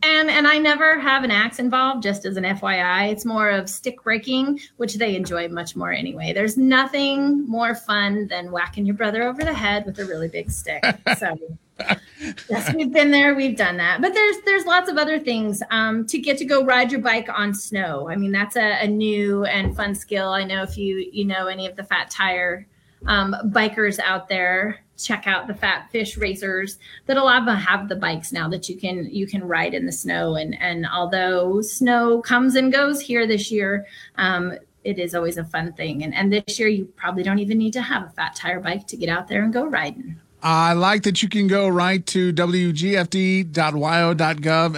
And 0.01 0.29
and 0.29 0.47
I 0.47 0.59
never 0.59 0.97
have 0.97 1.25
an 1.25 1.31
axe 1.31 1.59
involved, 1.59 2.03
just 2.03 2.25
as 2.25 2.37
an 2.37 2.45
FYI. 2.45 3.11
It's 3.11 3.25
more 3.25 3.49
of 3.49 3.69
stick 3.69 4.01
breaking, 4.01 4.61
which 4.77 4.95
they 4.95 5.15
enjoy 5.15 5.49
much 5.49 5.75
more 5.75 5.91
anyway. 5.91 6.31
There's 6.31 6.55
nothing 6.55 7.45
more 7.49 7.75
fun 7.75 8.27
than 8.27 8.51
whacking 8.51 8.85
your 8.85 8.95
brother 8.95 9.23
over 9.23 9.43
the 9.43 9.53
head 9.53 9.85
with 9.85 9.99
a 9.99 10.05
really 10.05 10.29
big 10.29 10.51
stick. 10.51 10.83
So 11.17 11.37
yes, 12.49 12.73
we've 12.73 12.91
been 12.91 13.11
there, 13.11 13.35
we've 13.35 13.57
done 13.57 13.77
that. 13.77 14.01
But 14.01 14.13
there's 14.13 14.37
there's 14.45 14.65
lots 14.65 14.89
of 14.89 14.97
other 14.97 15.19
things 15.19 15.63
um, 15.71 16.05
to 16.07 16.17
get 16.17 16.37
to 16.39 16.45
go 16.45 16.63
ride 16.63 16.91
your 16.91 17.01
bike 17.01 17.29
on 17.29 17.53
snow. 17.53 18.09
I 18.09 18.15
mean, 18.15 18.31
that's 18.31 18.55
a, 18.55 18.83
a 18.83 18.87
new 18.87 19.45
and 19.45 19.75
fun 19.75 19.95
skill. 19.95 20.29
I 20.29 20.43
know 20.43 20.63
if 20.63 20.77
you 20.77 21.09
you 21.11 21.25
know 21.25 21.47
any 21.47 21.67
of 21.67 21.75
the 21.75 21.83
fat 21.83 22.09
tire 22.09 22.67
um, 23.05 23.35
bikers 23.45 23.99
out 23.99 24.27
there, 24.27 24.79
check 24.97 25.27
out 25.27 25.47
the 25.47 25.53
Fat 25.53 25.89
Fish 25.91 26.17
Racers. 26.17 26.77
That 27.05 27.17
a 27.17 27.23
lot 27.23 27.39
of 27.39 27.45
them 27.45 27.57
have 27.57 27.87
the 27.87 27.95
bikes 27.95 28.31
now 28.31 28.49
that 28.49 28.67
you 28.67 28.77
can 28.77 29.05
you 29.05 29.25
can 29.27 29.43
ride 29.43 29.73
in 29.73 29.85
the 29.85 29.91
snow. 29.91 30.35
And 30.35 30.59
and 30.61 30.85
although 30.87 31.61
snow 31.61 32.21
comes 32.21 32.55
and 32.55 32.71
goes 32.71 32.99
here 33.01 33.27
this 33.27 33.51
year. 33.51 33.85
Um, 34.15 34.53
it 34.83 34.97
is 34.97 35.13
always 35.13 35.37
a 35.37 35.43
fun 35.43 35.73
thing. 35.73 36.03
And, 36.03 36.15
and 36.15 36.31
this 36.31 36.57
year, 36.57 36.69
you 36.69 36.85
probably 36.95 37.21
don't 37.21 37.39
even 37.39 37.57
need 37.57 37.73
to 37.73 37.81
have 37.81 38.03
a 38.03 38.09
fat 38.11 38.33
tire 38.33 38.61
bike 38.61 38.87
to 38.87 38.97
get 38.97 39.09
out 39.09 39.27
there 39.27 39.43
and 39.43 39.51
go 39.51 39.65
riding. 39.65 40.15
I 40.41 40.73
like 40.73 41.03
that 41.03 41.21
you 41.21 41.29
can 41.29 41.47
go 41.47 41.67
right 41.67 42.05
to 42.07 42.31
wgfd.wyo.gov 42.33 43.45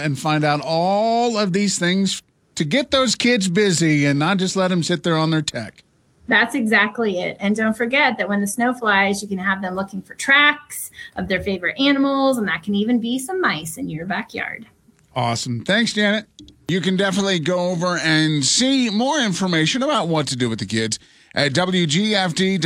and 0.04 0.18
find 0.18 0.44
out 0.44 0.60
all 0.60 1.38
of 1.38 1.52
these 1.52 1.78
things 1.78 2.22
to 2.56 2.64
get 2.64 2.90
those 2.90 3.14
kids 3.14 3.48
busy 3.48 4.04
and 4.04 4.18
not 4.18 4.38
just 4.38 4.56
let 4.56 4.68
them 4.68 4.82
sit 4.82 5.04
there 5.04 5.16
on 5.16 5.30
their 5.30 5.42
tech. 5.42 5.84
That's 6.28 6.54
exactly 6.54 7.20
it. 7.20 7.36
And 7.40 7.54
don't 7.56 7.76
forget 7.76 8.16
that 8.18 8.28
when 8.28 8.40
the 8.40 8.46
snow 8.46 8.72
flies, 8.74 9.22
you 9.22 9.28
can 9.28 9.38
have 9.38 9.60
them 9.62 9.74
looking 9.74 10.02
for 10.02 10.14
tracks 10.14 10.90
of 11.16 11.28
their 11.28 11.42
favorite 11.42 11.78
animals, 11.80 12.38
and 12.38 12.48
that 12.48 12.62
can 12.62 12.74
even 12.74 13.00
be 13.00 13.18
some 13.18 13.40
mice 13.40 13.76
in 13.76 13.88
your 13.88 14.06
backyard. 14.06 14.66
Awesome. 15.14 15.64
Thanks, 15.64 15.92
Janet. 15.92 16.26
You 16.68 16.80
can 16.80 16.96
definitely 16.96 17.38
go 17.38 17.70
over 17.70 17.98
and 17.98 18.44
see 18.44 18.88
more 18.88 19.20
information 19.20 19.82
about 19.82 20.08
what 20.08 20.26
to 20.28 20.36
do 20.36 20.48
with 20.48 20.58
the 20.58 20.66
kids 20.66 20.98
at 21.34 21.52
wgfd.wyo.gov. 21.52 22.62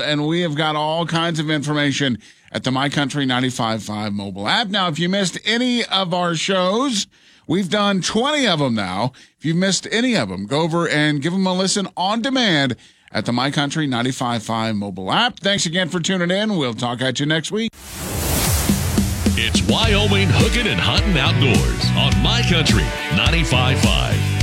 And 0.00 0.26
we 0.26 0.40
have 0.40 0.54
got 0.54 0.76
all 0.76 1.06
kinds 1.06 1.38
of 1.38 1.50
information 1.50 2.18
at 2.52 2.64
the 2.64 2.70
My 2.70 2.88
Country 2.88 3.26
95.5 3.26 4.12
mobile 4.12 4.48
app. 4.48 4.68
Now, 4.68 4.88
if 4.88 4.98
you 4.98 5.08
missed 5.08 5.38
any 5.44 5.84
of 5.84 6.12
our 6.12 6.34
shows, 6.34 7.06
we've 7.46 7.70
done 7.70 8.02
20 8.02 8.46
of 8.46 8.58
them 8.58 8.74
now. 8.74 9.12
If 9.38 9.44
you've 9.44 9.56
missed 9.56 9.86
any 9.90 10.16
of 10.16 10.28
them, 10.28 10.46
go 10.46 10.62
over 10.62 10.88
and 10.88 11.22
give 11.22 11.32
them 11.32 11.46
a 11.46 11.54
listen 11.54 11.88
on 11.96 12.22
demand 12.22 12.76
at 13.12 13.26
the 13.26 13.32
My 13.32 13.50
Country 13.50 13.88
95.5 13.88 14.76
mobile 14.76 15.12
app. 15.12 15.38
Thanks 15.40 15.66
again 15.66 15.88
for 15.88 16.00
tuning 16.00 16.30
in. 16.30 16.56
We'll 16.56 16.74
talk 16.74 17.00
at 17.02 17.20
you 17.20 17.26
next 17.26 17.50
week. 17.50 17.70
It's 19.42 19.62
Wyoming 19.62 20.28
Hooking 20.30 20.66
and 20.66 20.80
Hunting 20.80 21.16
Outdoors 21.16 21.86
on 21.96 22.22
My 22.22 22.42
Country 22.42 22.84
95.5. 23.16 24.39